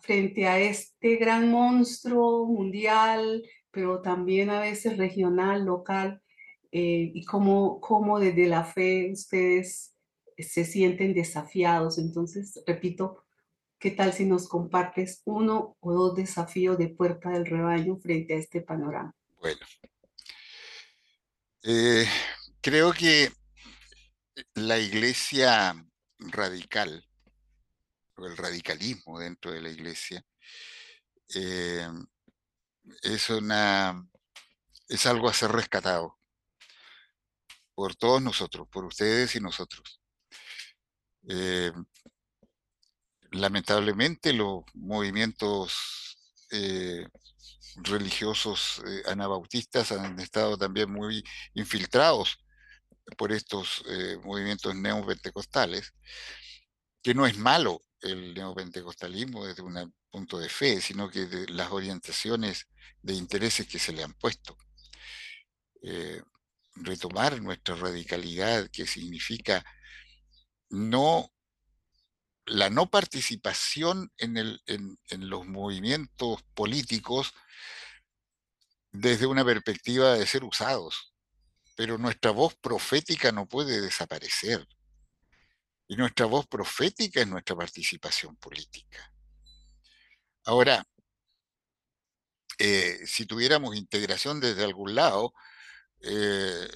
frente 0.00 0.46
a 0.46 0.58
este 0.58 1.16
gran 1.16 1.50
monstruo 1.50 2.46
mundial, 2.46 3.42
pero 3.70 4.00
también 4.00 4.48
a 4.48 4.60
veces 4.60 4.96
regional, 4.96 5.66
local, 5.66 6.22
eh, 6.72 7.10
y 7.12 7.26
cómo, 7.26 7.78
cómo 7.78 8.18
desde 8.18 8.46
la 8.46 8.64
fe 8.64 9.10
ustedes 9.12 9.92
se 10.42 10.64
sienten 10.64 11.14
desafiados. 11.14 11.98
Entonces, 11.98 12.62
repito, 12.66 13.24
¿qué 13.78 13.90
tal 13.90 14.12
si 14.12 14.24
nos 14.24 14.48
compartes 14.48 15.22
uno 15.24 15.76
o 15.80 15.92
dos 15.92 16.14
desafíos 16.14 16.78
de 16.78 16.88
puerta 16.88 17.30
del 17.30 17.46
rebaño 17.46 17.96
frente 17.98 18.34
a 18.34 18.38
este 18.38 18.60
panorama? 18.60 19.14
Bueno, 19.40 19.60
eh, 21.62 22.06
creo 22.60 22.92
que 22.92 23.30
la 24.54 24.78
iglesia 24.78 25.74
radical, 26.18 27.04
o 28.16 28.26
el 28.26 28.36
radicalismo 28.36 29.18
dentro 29.18 29.52
de 29.52 29.60
la 29.60 29.70
iglesia, 29.70 30.24
eh, 31.34 31.86
es 33.02 33.30
una 33.30 34.02
es 34.88 35.06
algo 35.06 35.28
a 35.28 35.34
ser 35.34 35.52
rescatado 35.52 36.18
por 37.74 37.94
todos 37.94 38.22
nosotros, 38.22 38.66
por 38.68 38.84
ustedes 38.84 39.36
y 39.36 39.40
nosotros. 39.40 39.97
Eh, 41.28 41.72
lamentablemente 43.32 44.32
los 44.32 44.62
movimientos 44.72 46.16
eh, 46.50 47.06
religiosos 47.76 48.82
eh, 48.86 49.02
anabautistas 49.06 49.92
han 49.92 50.18
estado 50.20 50.56
también 50.56 50.90
muy 50.90 51.22
infiltrados 51.52 52.38
por 53.16 53.32
estos 53.32 53.82
movimientos 54.22 54.74
neopentecostales, 54.74 55.94
que 57.02 57.14
no 57.14 57.26
es 57.26 57.38
malo 57.38 57.82
el 58.02 58.34
neopentecostalismo 58.34 59.46
desde 59.46 59.62
un 59.62 59.94
punto 60.10 60.38
de 60.38 60.50
fe, 60.50 60.82
sino 60.82 61.08
que 61.10 61.26
las 61.48 61.70
orientaciones 61.70 62.66
de 63.00 63.14
intereses 63.14 63.66
que 63.66 63.78
se 63.78 63.92
le 63.92 64.02
han 64.02 64.12
puesto. 64.12 64.58
retomar 66.74 67.40
nuestra 67.40 67.74
radicalidad, 67.76 68.68
que 68.70 68.86
significa 68.86 69.64
no 70.70 71.30
la 72.48 72.70
no 72.70 72.90
participación 72.90 74.10
en, 74.16 74.36
el, 74.36 74.62
en, 74.66 74.98
los 75.28 75.46
movimientos 75.46 76.42
políticos 76.54 77.34
desde 78.90 79.26
una 79.26 79.44
perspectiva 79.44 80.14
de 80.14 80.26
ser 80.26 80.44
usados. 80.44 81.14
Pero 81.76 81.98
nuestra 81.98 82.30
voz 82.30 82.56
profética 82.56 83.32
no 83.32 83.46
puede 83.46 83.80
desaparecer. 83.80 84.66
Y 85.86 85.96
nuestra 85.96 86.26
voz 86.26 86.46
profética 86.46 87.20
es 87.20 87.28
nuestra 87.28 87.54
participación 87.54 88.36
política. 88.36 89.12
Ahora, 90.44 90.84
eh, 92.58 93.06
si 93.06 93.26
tuviéramos 93.26 93.76
integración 93.76 94.40
desde 94.40 94.64
algún 94.64 94.94
lado, 94.94 95.32
eh, 96.00 96.68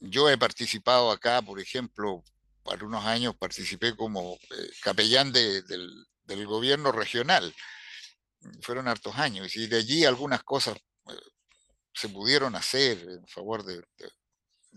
yo 0.00 0.28
he 0.28 0.36
participado 0.36 1.10
acá, 1.10 1.40
por 1.42 1.60
ejemplo, 1.60 2.24
por 2.64 2.82
unos 2.82 3.04
años 3.04 3.36
participé 3.36 3.94
como 3.94 4.34
eh, 4.34 4.70
capellán 4.82 5.32
del, 5.32 6.06
gobierno 6.46 6.90
regional. 6.90 7.54
Fueron 8.62 8.88
hartos 8.88 9.16
años 9.16 9.54
y 9.56 9.66
de 9.66 9.76
allí 9.76 10.04
algunas 10.04 10.42
cosas 10.42 10.76
eh, 11.08 11.12
se 11.92 12.08
pudieron 12.08 12.56
hacer 12.56 12.98
en 12.98 13.26
favor 13.26 13.64
de, 13.64 13.84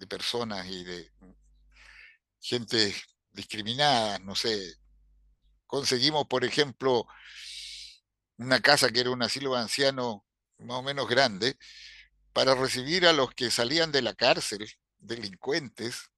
personas 0.07 0.67
y 0.67 0.83
de 0.83 1.11
gente 2.39 2.93
discriminada, 3.31 4.19
no 4.19 4.35
sé. 4.35 4.75
Conseguimos, 5.65 6.27
por 6.27 6.45
ejemplo, 6.45 7.07
una 8.37 8.59
casa 8.61 8.89
que 8.91 8.99
era 8.99 9.09
un 9.11 9.23
asilo 9.23 9.53
de 9.53 9.61
ancianos 9.61 10.17
más 10.59 10.77
o 10.77 10.83
menos 10.83 11.07
grande, 11.07 11.57
para 12.33 12.53
recibir 12.53 13.07
a 13.07 13.13
los 13.13 13.33
que 13.33 13.49
salían 13.49 13.91
de 13.91 14.01
la 14.01 14.13
cárcel, 14.13 14.69
delincuentes, 14.97 16.09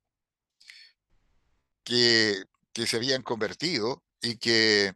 que, 1.90 2.86
se 2.86 2.96
habían 2.96 3.24
convertido 3.24 4.04
y 4.22 4.38
que, 4.38 4.94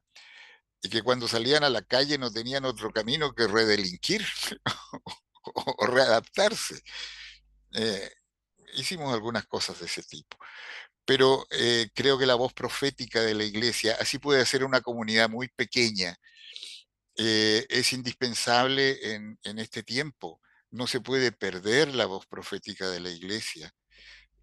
que 0.89 1.01
cuando 1.01 1.27
salían 1.27 1.63
a 1.63 1.69
la 1.69 1.81
calle 1.81 2.17
no 2.17 2.31
tenían 2.31 2.65
otro 2.65 2.91
camino 2.91 3.33
que 3.33 3.47
redelinquir 3.47 4.25
o, 5.43 5.85
readaptarse. 5.85 6.81
Eh, 7.73 8.11
hicimos 8.75 9.13
algunas 9.13 9.45
cosas 9.47 9.79
de 9.79 9.87
ese 9.87 10.03
tipo. 10.03 10.37
Pero 11.05 11.45
eh, 11.51 11.89
creo 11.93 12.17
que 12.17 12.25
la 12.25 12.35
voz 12.35 12.53
profética 12.53 13.21
de 13.21 13.33
la 13.33 13.43
iglesia, 13.43 13.97
así 13.99 14.19
puede 14.19 14.45
ser 14.45 14.63
una 14.63 14.81
comunidad 14.81 15.29
muy 15.29 15.49
pequeña, 15.49 16.15
eh, 17.17 17.65
es 17.69 17.93
indispensable 17.93 19.15
en, 19.15 19.59
este 19.59 19.83
tiempo. 19.83 20.39
No 20.71 20.87
se 20.87 21.01
puede 21.01 21.31
perder 21.31 21.93
la 21.95 22.05
voz 22.05 22.25
profética 22.27 22.89
de 22.89 23.01
la 23.01 23.09
iglesia. 23.09 23.73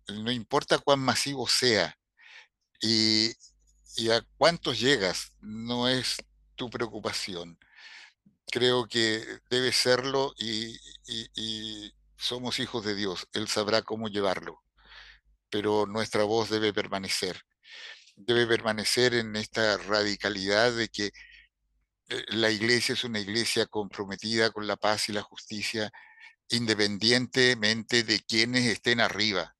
No 0.09 0.31
importa 0.31 0.79
cuán 0.79 1.01
masivo 1.01 1.49
sea 1.49 1.97
y, 2.81 3.37
a 4.11 4.23
cuántos 4.39 4.81
llegas, 4.81 5.33
no 5.41 5.89
es 5.89 6.17
tu 6.57 6.71
preocupación. 6.71 7.59
Creo 8.51 8.87
que 8.87 9.25
debe 9.51 9.73
serlo 9.73 10.33
y, 10.39 10.79
somos 12.17 12.59
hijos 12.59 12.85
de 12.85 12.95
Dios. 12.95 13.27
Él 13.33 13.49
sabrá 13.49 13.83
cómo 13.83 14.09
llevarlo, 14.09 14.63
pero 15.51 15.87
nuestra 15.87 16.25
voz 16.25 16.51
debe 16.51 16.73
permanecer. 16.73 17.43
Debe 18.17 18.47
permanecer 18.47 19.15
en 19.15 19.37
esta 19.37 19.79
radicalidad 19.79 20.73
de 20.73 20.89
que 20.89 21.07
eh, 22.09 22.25
la 22.29 22.51
iglesia 22.51 22.95
es 22.95 23.05
una 23.05 23.21
iglesia 23.21 23.67
comprometida 23.67 24.51
con 24.51 24.67
la 24.67 24.77
paz 24.77 25.09
y 25.09 25.13
la 25.13 25.23
justicia, 25.23 25.91
independientemente 26.51 28.03
de 28.05 28.21
quienes 28.21 28.67
estén 28.67 29.01
arriba. 29.01 29.55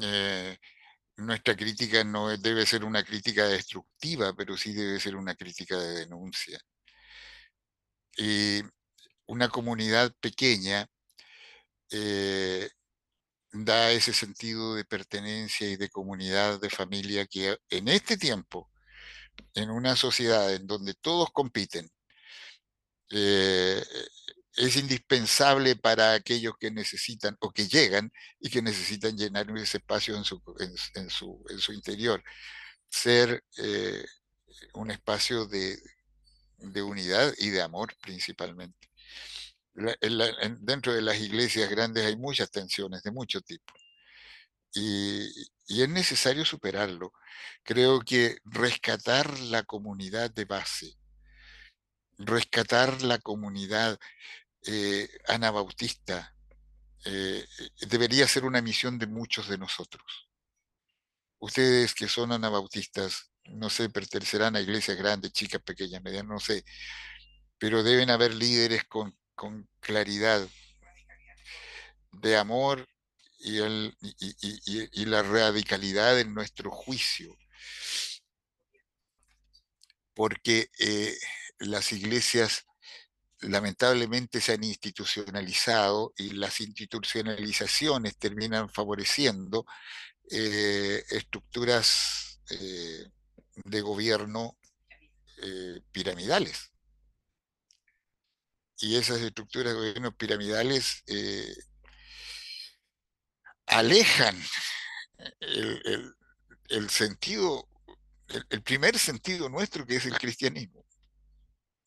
Eh, 0.00 0.58
nuestra 1.16 1.56
crítica 1.56 2.04
no 2.04 2.36
debe 2.36 2.66
ser 2.66 2.84
una 2.84 3.04
crítica 3.04 3.46
destructiva, 3.46 4.34
pero 4.34 4.56
sí 4.56 4.72
debe 4.72 4.98
ser 5.00 5.16
una 5.16 5.34
crítica 5.34 5.78
de 5.78 6.00
denuncia. 6.00 6.58
Y 8.16 8.62
una 9.26 9.48
comunidad 9.48 10.12
pequeña 10.20 10.86
eh, 11.90 12.68
da 13.52 13.90
ese 13.92 14.12
sentido 14.12 14.74
de 14.74 14.84
pertenencia 14.84 15.68
y 15.68 15.76
de 15.76 15.88
comunidad, 15.90 16.60
de 16.60 16.70
familia 16.70 17.26
que 17.26 17.56
en 17.70 17.88
este 17.88 18.16
tiempo 18.16 18.70
en 19.54 19.70
una 19.70 19.96
sociedad 19.96 20.52
en 20.54 20.66
donde 20.66 20.94
todos 20.94 21.30
compiten, 21.32 21.88
eh, 23.10 23.82
es 24.56 24.76
indispensable 24.76 25.76
para 25.76 26.14
aquellos 26.14 26.54
que 26.58 26.70
necesitan 26.70 27.36
o 27.40 27.50
que 27.50 27.66
llegan 27.66 28.12
y 28.38 28.50
que 28.50 28.62
necesitan 28.62 29.16
llenar 29.16 29.46
ese 29.56 29.78
espacio 29.78 30.16
en 30.16 30.24
su, 31.10 31.72
interior. 31.72 32.22
Ser 32.88 33.42
eh, 33.58 34.04
un 34.74 34.90
espacio 34.90 35.46
de, 35.46 35.76
unidad 36.82 37.34
y 37.38 37.50
de 37.50 37.62
amor 37.62 37.94
principalmente. 38.00 38.88
dentro 40.60 40.94
de 40.94 41.02
las 41.02 41.18
iglesias 41.20 41.68
grandes 41.68 42.06
hay 42.06 42.16
muchas 42.16 42.50
tensiones 42.50 43.02
de 43.02 43.10
mucho 43.10 43.40
tipo. 43.40 43.72
Y 44.76 45.82
es 45.82 45.88
necesario 45.88 46.44
superarlo. 46.44 47.12
Creo 47.64 48.00
que 48.00 48.38
rescatar 48.44 49.38
la 49.40 49.62
comunidad 49.64 50.30
de 50.30 50.44
base, 50.44 50.96
rescatar 52.18 53.02
la 53.02 53.18
comunidad 53.18 53.98
eh, 54.66 55.08
anabautista, 55.28 56.34
eh, 57.04 57.46
debería 57.88 58.26
ser 58.26 58.44
una 58.44 58.62
misión 58.62 58.98
de 58.98 59.06
muchos 59.06 59.48
de 59.48 59.58
nosotros. 59.58 60.28
Ustedes 61.38 61.94
que 61.94 62.08
son 62.08 62.32
anabautistas, 62.32 63.30
no 63.44 63.68
sé, 63.68 63.90
pertenecerán 63.90 64.56
a 64.56 64.60
iglesias 64.60 64.96
grandes, 64.96 65.32
chicas, 65.32 65.62
pequeñas, 65.62 66.02
medianas, 66.02 66.30
no 66.30 66.40
sé, 66.40 66.64
pero 67.58 67.82
deben 67.82 68.10
haber 68.10 68.34
líderes 68.34 68.84
con, 68.84 69.16
con 69.34 69.68
claridad 69.80 70.48
de 72.12 72.36
amor 72.36 72.86
y, 73.38 75.04
la 75.04 75.22
radicalidad 75.22 76.18
en 76.18 76.34
nuestro 76.34 76.70
juicio. 76.70 77.36
Porque 80.14 80.70
eh, 80.78 81.14
las 81.58 81.92
iglesias 81.92 82.66
lamentablemente 83.48 84.40
se 84.40 84.52
han 84.52 84.64
institucionalizado 84.64 86.12
y 86.16 86.30
las 86.30 86.60
institucionalizaciones 86.60 88.16
terminan 88.16 88.68
favoreciendo 88.68 89.66
eh, 90.30 91.04
estructuras 91.10 92.40
eh, 92.50 93.06
de 93.64 93.80
gobierno 93.80 94.56
piramidales. 95.92 96.72
Y 98.78 98.96
esas 98.96 99.20
estructuras 99.20 99.74
de 99.74 99.78
gobierno 99.78 100.16
piramidales 100.16 101.02
alejan 103.66 104.40
el, 105.40 106.90
sentido, 106.90 107.68
el, 108.50 108.62
primer 108.62 108.98
sentido 108.98 109.48
nuestro 109.48 109.86
que 109.86 109.96
es 109.96 110.06
el 110.06 110.18
cristianismo, 110.18 110.83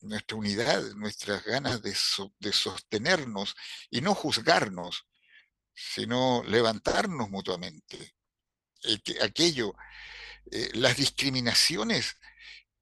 nuestra 0.07 0.37
unidad, 0.37 0.81
nuestras 0.95 1.43
ganas 1.43 1.81
de, 1.81 1.93
sostenernos 2.53 3.55
y 3.89 4.01
no 4.01 4.15
juzgarnos, 4.15 5.05
sino 5.73 6.43
levantarnos 6.43 7.29
mutuamente. 7.29 8.15
aquello, 9.21 9.73
eh, 10.51 10.69
las 10.73 10.97
discriminaciones 10.97 12.15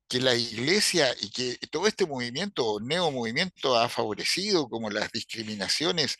que 0.08 0.20
la 0.22 0.36
iglesia 0.36 1.16
y 1.20 1.30
que 1.32 1.58
todo 1.72 1.88
este 1.88 2.06
movimiento, 2.06 2.80
neomovimiento 2.80 3.78
ha 3.78 3.90
favorecido, 3.90 4.70
como 4.70 4.90
las 4.90 5.12
discriminaciones 5.12 6.18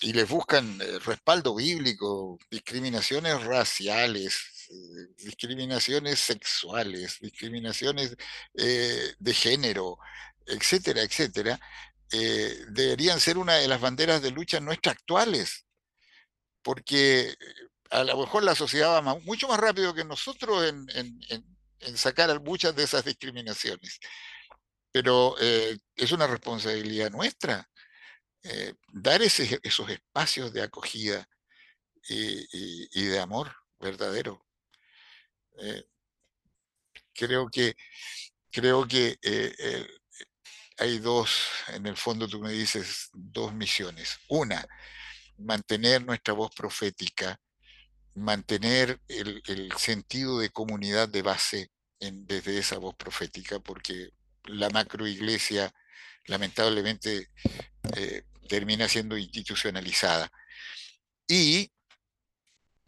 y 0.00 0.12
les 0.12 0.28
buscan 0.28 0.80
eh, 0.80 0.98
respaldo 1.00 1.54
bíblico, 1.54 2.38
discriminaciones 2.50 3.42
raciales, 3.44 4.38
discriminaciones 5.18 6.18
sexuales, 6.20 7.18
discriminaciones 7.20 8.16
eh, 8.54 9.14
de 9.18 9.34
género, 9.34 9.98
etcétera, 10.46 11.02
etcétera, 11.02 11.60
deberían 12.68 13.20
ser 13.20 13.36
una 13.36 13.54
de 13.54 13.66
las 13.68 13.80
banderas 13.80 14.22
de 14.22 14.30
lucha 14.30 14.60
nuestras 14.60 14.96
actuales, 14.96 15.66
porque 16.62 17.34
a 17.90 18.04
lo 18.04 18.16
mejor 18.18 18.44
la 18.44 18.54
sociedad 18.54 18.94
va 18.94 19.18
mucho 19.20 19.48
más 19.48 19.58
rápido 19.58 19.92
que 19.92 20.04
nosotros 20.04 20.64
en, 20.68 21.96
sacar 21.96 22.40
muchas 22.40 22.74
de 22.76 22.84
esas 22.84 23.04
discriminaciones, 23.04 23.98
pero 24.92 25.36
es 25.38 26.12
una 26.12 26.26
responsabilidad 26.26 27.10
nuestra 27.10 27.68
eh, 28.48 28.74
dar 28.92 29.22
esos 29.22 29.90
espacios 29.90 30.52
de 30.52 30.62
acogida 30.62 31.28
y, 32.08 33.04
de 33.06 33.18
amor 33.18 33.52
verdadero. 33.80 34.45
Eh, 35.58 35.84
creo 37.14 37.48
que, 37.48 37.74
creo 38.50 38.86
que 38.86 39.18
eh, 39.22 39.86
hay 40.78 40.98
dos, 40.98 41.30
en 41.68 41.86
el 41.86 41.96
fondo 41.96 42.28
tú 42.28 42.40
me 42.40 42.52
dices, 42.52 43.10
dos 43.12 43.52
misiones. 43.54 44.18
Una, 44.28 44.66
mantener 45.38 46.04
nuestra 46.04 46.34
voz 46.34 46.54
profética, 46.54 47.40
mantener 48.14 49.00
el, 49.08 49.72
sentido 49.78 50.38
de 50.38 50.50
comunidad 50.50 51.08
de 51.08 51.22
base 51.22 51.70
desde 51.98 52.58
esa 52.58 52.78
voz 52.78 52.94
profética, 52.94 53.58
porque 53.58 54.10
la 54.44 54.70
macroiglesia 54.70 55.72
lamentablemente 56.26 57.30
termina 58.46 58.88
siendo 58.88 59.18
institucionalizada. 59.18 60.30
Y 61.28 61.70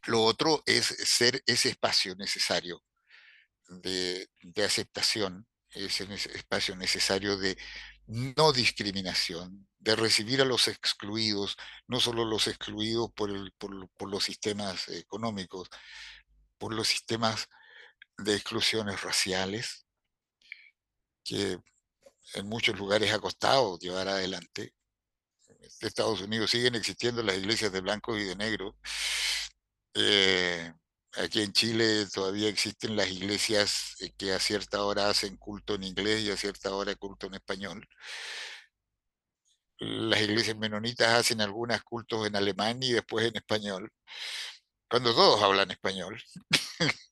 lo 0.08 0.22
otro 0.22 0.62
es 0.66 0.86
ser 0.86 1.42
ese 1.46 1.68
espacio 1.68 2.14
necesario 2.16 2.82
de, 3.68 4.28
aceptación, 4.64 5.46
ese 5.70 6.04
espacio 6.34 6.74
necesario 6.76 7.36
de 7.36 7.58
no 8.06 8.52
discriminación, 8.52 9.68
de 9.78 9.96
recibir 9.96 10.40
a 10.40 10.46
los 10.46 10.66
excluidos, 10.66 11.56
no 11.86 12.00
solo 12.00 12.24
los 12.24 12.46
excluidos 12.46 13.10
por, 13.12 13.30
los 13.30 14.24
sistemas 14.24 14.88
económicos, 14.88 15.68
por 16.56 16.74
los 16.74 16.88
sistemas 16.88 17.46
de 18.16 18.34
exclusiones 18.34 19.02
raciales, 19.02 19.86
que 21.22 21.58
en 22.34 22.46
muchos 22.46 22.78
lugares 22.78 23.12
ha 23.12 23.18
costado 23.18 23.78
llevar 23.78 24.08
adelante, 24.08 24.72
de 25.80 25.86
Estados 25.86 26.22
Unidos 26.22 26.50
siguen 26.50 26.74
existiendo 26.76 27.22
las 27.22 27.36
iglesias 27.36 27.70
de 27.72 27.80
blanco 27.80 28.16
y 28.16 28.24
de 28.24 28.36
negro. 28.36 28.76
Eh, 30.00 30.72
aquí 31.16 31.42
en 31.42 31.52
Chile 31.52 32.06
todavía 32.12 32.48
existen 32.48 32.94
las 32.96 33.10
iglesias 33.10 33.96
eh, 34.00 34.12
que 34.16 34.32
a 34.32 34.38
cierta 34.38 34.84
hora 34.84 35.10
hacen 35.10 35.36
culto 35.36 35.74
en 35.74 35.82
inglés 35.84 36.22
y 36.22 36.30
a 36.30 36.36
cierta 36.36 36.72
hora 36.72 36.94
culto 36.94 37.26
en 37.26 37.34
español. 37.34 37.86
Las 39.80 40.20
iglesias 40.20 40.56
menonitas 40.56 41.08
hacen 41.14 41.40
algunos 41.40 41.82
cultos 41.82 42.26
en 42.26 42.36
alemán 42.36 42.82
y 42.82 42.92
después 42.92 43.26
en 43.26 43.36
español, 43.36 43.92
cuando 44.88 45.14
todos 45.14 45.42
hablan 45.42 45.70
español. 45.70 46.20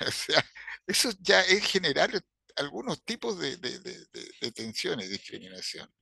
o 0.00 0.10
sea, 0.10 0.44
eso 0.86 1.10
ya 1.20 1.40
es 1.42 1.64
generar 1.64 2.10
algunos 2.56 3.02
tipos 3.04 3.38
de, 3.38 3.58
y 5.00 5.08
discriminación. 5.08 5.92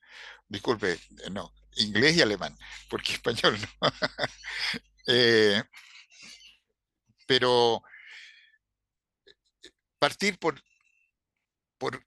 disculpe, 0.48 0.98
no, 1.30 1.52
inglés 1.76 2.16
y 2.16 2.22
alemán, 2.22 2.56
porque 2.90 3.12
español 3.14 3.58
no. 3.80 3.92
Eh, 5.06 5.62
pero 7.32 7.82
partir 9.98 10.38
por, 10.38 10.62
por 11.78 12.04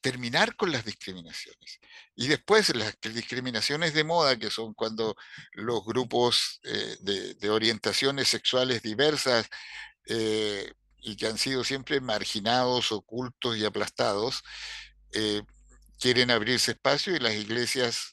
terminar 0.00 0.56
con 0.56 0.72
las 0.72 0.84
discriminaciones. 0.84 1.78
Y 2.16 2.26
después 2.26 2.74
las 2.74 2.96
discriminaciones 3.00 3.94
de 3.94 4.02
moda, 4.02 4.36
que 4.36 4.50
son 4.50 4.74
cuando 4.74 5.14
los 5.52 5.84
grupos 5.84 6.58
eh, 6.64 6.96
de, 7.38 7.50
orientaciones 7.50 8.26
sexuales 8.26 8.82
diversas 8.82 9.48
eh, 10.06 10.72
y 11.02 11.16
que 11.16 11.28
han 11.28 11.38
sido 11.38 11.62
siempre 11.62 12.00
marginados, 12.00 12.90
ocultos 12.90 13.56
y 13.56 13.64
aplastados, 13.64 14.42
eh, 15.12 15.42
quieren 16.00 16.32
abrirse 16.32 16.72
espacio 16.72 17.14
y 17.14 17.20
las 17.20 17.34
iglesias 17.34 18.08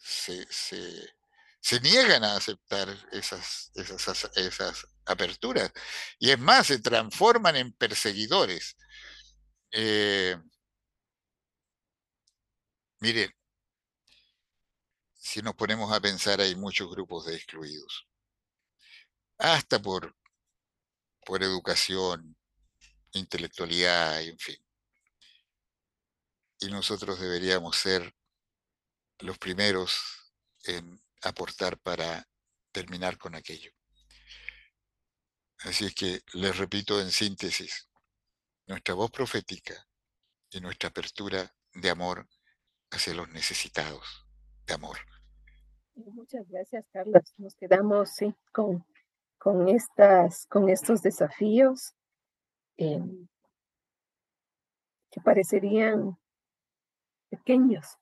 se, 0.00 1.80
niegan 1.82 2.24
a 2.24 2.34
aceptar 2.34 2.88
esas, 3.12 3.70
esas, 3.76 4.28
esas 4.34 4.88
aperturas. 5.06 5.72
Y 6.18 6.30
es 6.30 6.38
más, 6.38 6.66
se 6.68 6.78
transforman 6.80 7.56
en 7.56 7.72
perseguidores. 7.72 8.76
Eh, 9.72 10.36
mire, 13.00 13.34
si 15.14 15.42
nos 15.42 15.54
ponemos 15.54 15.92
a 15.92 16.00
pensar, 16.00 16.40
hay 16.40 16.54
muchos 16.54 16.88
grupos 16.90 17.26
de 17.26 17.34
excluidos, 17.34 18.06
hasta 19.38 19.80
por, 19.80 20.14
por 21.26 21.42
educación, 21.42 22.36
intelectualidad, 23.12 24.22
en 24.22 24.38
fin. 24.38 24.56
Y 26.60 26.68
nosotros 26.68 27.18
deberíamos 27.18 27.76
ser 27.76 28.14
los 29.18 29.38
primeros 29.38 29.98
en 30.64 31.02
aportar 31.22 31.78
para 31.78 32.28
terminar 32.70 33.18
con 33.18 33.34
aquello. 33.34 33.73
Así 35.64 35.86
es 35.86 35.94
que 35.94 36.20
les 36.34 36.58
repito 36.58 37.00
en 37.00 37.10
síntesis, 37.10 37.88
nuestra 38.66 38.94
voz 38.94 39.10
profética 39.10 39.74
y 40.50 40.60
nuestra 40.60 40.90
apertura 40.90 41.54
de 41.72 41.90
amor 41.90 42.28
hacia 42.90 43.14
los 43.14 43.28
necesitados 43.30 44.26
de 44.66 44.74
amor. 44.74 44.98
Muchas 45.94 46.46
gracias, 46.48 46.84
Carlos. 46.92 47.22
Nos 47.38 47.54
quedamos 47.54 48.10
con, 48.52 48.84
con, 49.38 49.68
estas, 49.68 50.46
con 50.48 50.68
estos 50.68 51.00
desafíos 51.00 51.94
em, 52.76 53.26
que 55.10 55.20
parecerían 55.22 56.18
pequeños, 57.30 57.96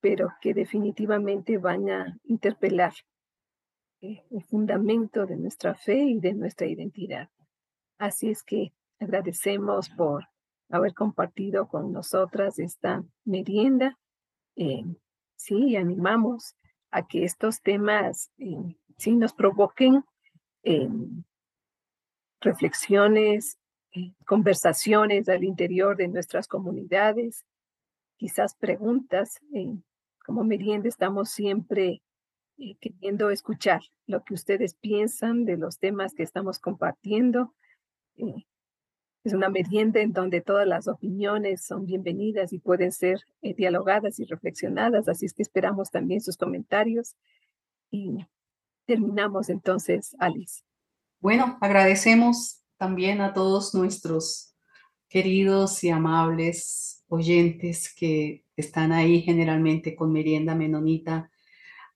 pero 0.00 0.28
que 0.40 0.54
definitivamente 0.54 1.58
van 1.58 1.90
a 1.90 2.18
interpelar 2.24 2.92
eh, 2.92 3.11
el 4.02 4.42
fundamento 4.42 5.26
de 5.26 5.36
nuestra 5.36 5.74
fe 5.74 5.96
y 5.96 6.18
de 6.18 6.34
nuestra 6.34 6.66
identidad. 6.66 7.30
Así 7.98 8.30
es 8.30 8.42
que 8.42 8.72
agradecemos 8.98 9.88
por 9.90 10.28
haber 10.70 10.92
compartido 10.92 11.68
con 11.68 11.92
nosotras 11.92 12.58
esta 12.58 13.04
merienda. 13.24 13.98
Eh, 14.56 14.84
sí, 15.36 15.76
animamos 15.76 16.56
a 16.90 17.06
que 17.06 17.24
estos 17.24 17.62
temas 17.62 18.30
eh, 18.38 18.76
sí 18.98 19.14
nos 19.16 19.32
provoquen 19.32 20.04
reflexiones, 22.40 23.58
conversaciones 24.26 25.28
al 25.28 25.42
interior 25.42 25.96
de 25.96 26.06
nuestras 26.06 26.46
comunidades, 26.46 27.44
quizás 28.16 28.54
preguntas. 28.54 29.40
como 30.24 30.44
merienda 30.44 30.88
estamos 30.88 31.30
siempre 31.30 31.88
eh, 31.88 32.00
queriendo 32.80 33.30
escuchar 33.30 33.82
lo 34.06 34.22
que 34.24 34.34
ustedes 34.34 34.74
piensan 34.74 35.44
de 35.44 35.56
los 35.56 35.78
temas 35.78 36.14
que 36.14 36.22
estamos 36.22 36.58
compartiendo. 36.58 37.54
Eh, 38.16 38.46
es 39.24 39.32
una 39.34 39.48
merienda 39.48 40.00
en 40.00 40.12
donde 40.12 40.40
todas 40.40 40.66
las 40.66 40.88
opiniones 40.88 41.64
son 41.64 41.86
bienvenidas 41.86 42.52
y 42.52 42.58
pueden 42.58 42.90
ser 42.92 43.20
eh, 43.40 43.54
dialogadas 43.54 44.18
y 44.18 44.24
reflexionadas, 44.24 45.08
así 45.08 45.26
es 45.26 45.34
que 45.34 45.42
esperamos 45.42 45.90
también 45.90 46.20
sus 46.20 46.36
comentarios. 46.36 47.14
Y 47.90 48.26
terminamos 48.86 49.48
entonces, 49.48 50.16
Alice. 50.18 50.62
Bueno, 51.20 51.56
agradecemos 51.60 52.62
también 52.78 53.20
a 53.20 53.32
todos 53.32 53.74
nuestros 53.74 54.56
queridos 55.08 55.84
y 55.84 55.90
amables 55.90 57.04
oyentes 57.08 57.94
que 57.94 58.44
están 58.56 58.92
ahí 58.92 59.20
generalmente 59.20 59.94
con 59.94 60.10
Merienda 60.10 60.54
Menonita 60.54 61.31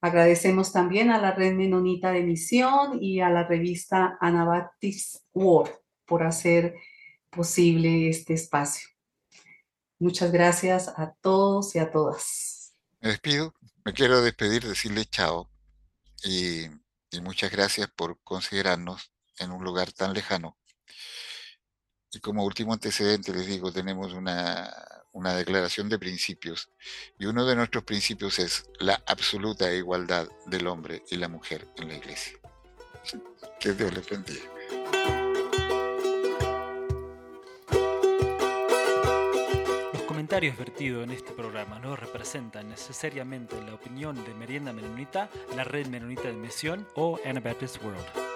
Agradecemos 0.07 0.71
también 0.71 1.11
a 1.11 1.19
la 1.19 1.33
Red 1.33 1.55
Menonita 1.55 2.13
de 2.13 2.23
Misión 2.23 3.03
y 3.03 3.21
a 3.21 3.29
la 3.29 3.43
revista 3.43 4.17
Anabaptist 4.21 5.25
World 5.33 5.73
por 6.05 6.23
hacer 6.23 6.77
posible 7.29 8.09
este 8.09 8.35
espacio. 8.35 8.89
Muchas 9.99 10.31
gracias 10.31 10.87
a 10.87 11.13
todos 11.21 11.75
y 11.75 11.81
a 11.81 11.91
todas. 11.91 12.77
Me 13.01 13.09
despido, 13.09 13.53
me 13.85 13.93
quiero 13.93 14.23
despedir, 14.23 14.65
decirle 14.65 15.07
chao 15.07 15.51
y, 16.23 16.67
muchas 17.21 17.51
gracias 17.51 17.89
por 17.89 18.21
considerarnos 18.23 19.11
en 19.41 19.51
un 19.51 19.65
lugar 19.65 19.91
tan 19.91 20.13
lejano. 20.13 20.57
Y 22.13 22.21
como 22.21 22.45
último 22.45 22.75
antecedente 22.75 23.33
les 23.33 23.49
digo, 23.49 23.73
tenemos 23.73 24.13
una 24.13 24.73
una 25.17 25.35
declaración 25.35 25.89
de 25.89 25.99
principios, 25.99 26.69
y 27.19 27.25
uno 27.25 27.47
de 27.47 27.57
nuestros 27.57 27.85
principios 27.85 28.39
es 28.39 28.69
la 28.79 29.03
absoluta 29.07 29.73
igualdad 29.73 30.29
del 30.45 30.67
hombre 30.67 31.05
y 31.11 31.17
la 31.17 31.29
mujer 31.29 31.67
en 31.77 31.89
la 31.89 31.95
iglesia. 31.95 32.39
Que 33.59 33.73
Dios 33.73 33.95
les 33.95 34.07
bendiga. 34.07 34.43
Comentarios 40.07 40.59
vertidos 40.59 41.05
en 41.05 41.13
este 41.13 41.33
programa 41.33 41.79
no 41.79 41.97
representan 41.97 42.69
necesariamente 42.69 43.57
la 43.63 43.75
opinión 43.75 44.23
de 44.25 44.35
Merienda 44.35 44.73
Menonita, 44.73 45.31
la 45.55 45.65
Red 45.65 45.87
Menonita 45.87 46.25
de 46.25 46.35
Misión 46.35 46.87
o 46.95 47.19
Anabaptist 47.25 47.83
World. 47.83 48.36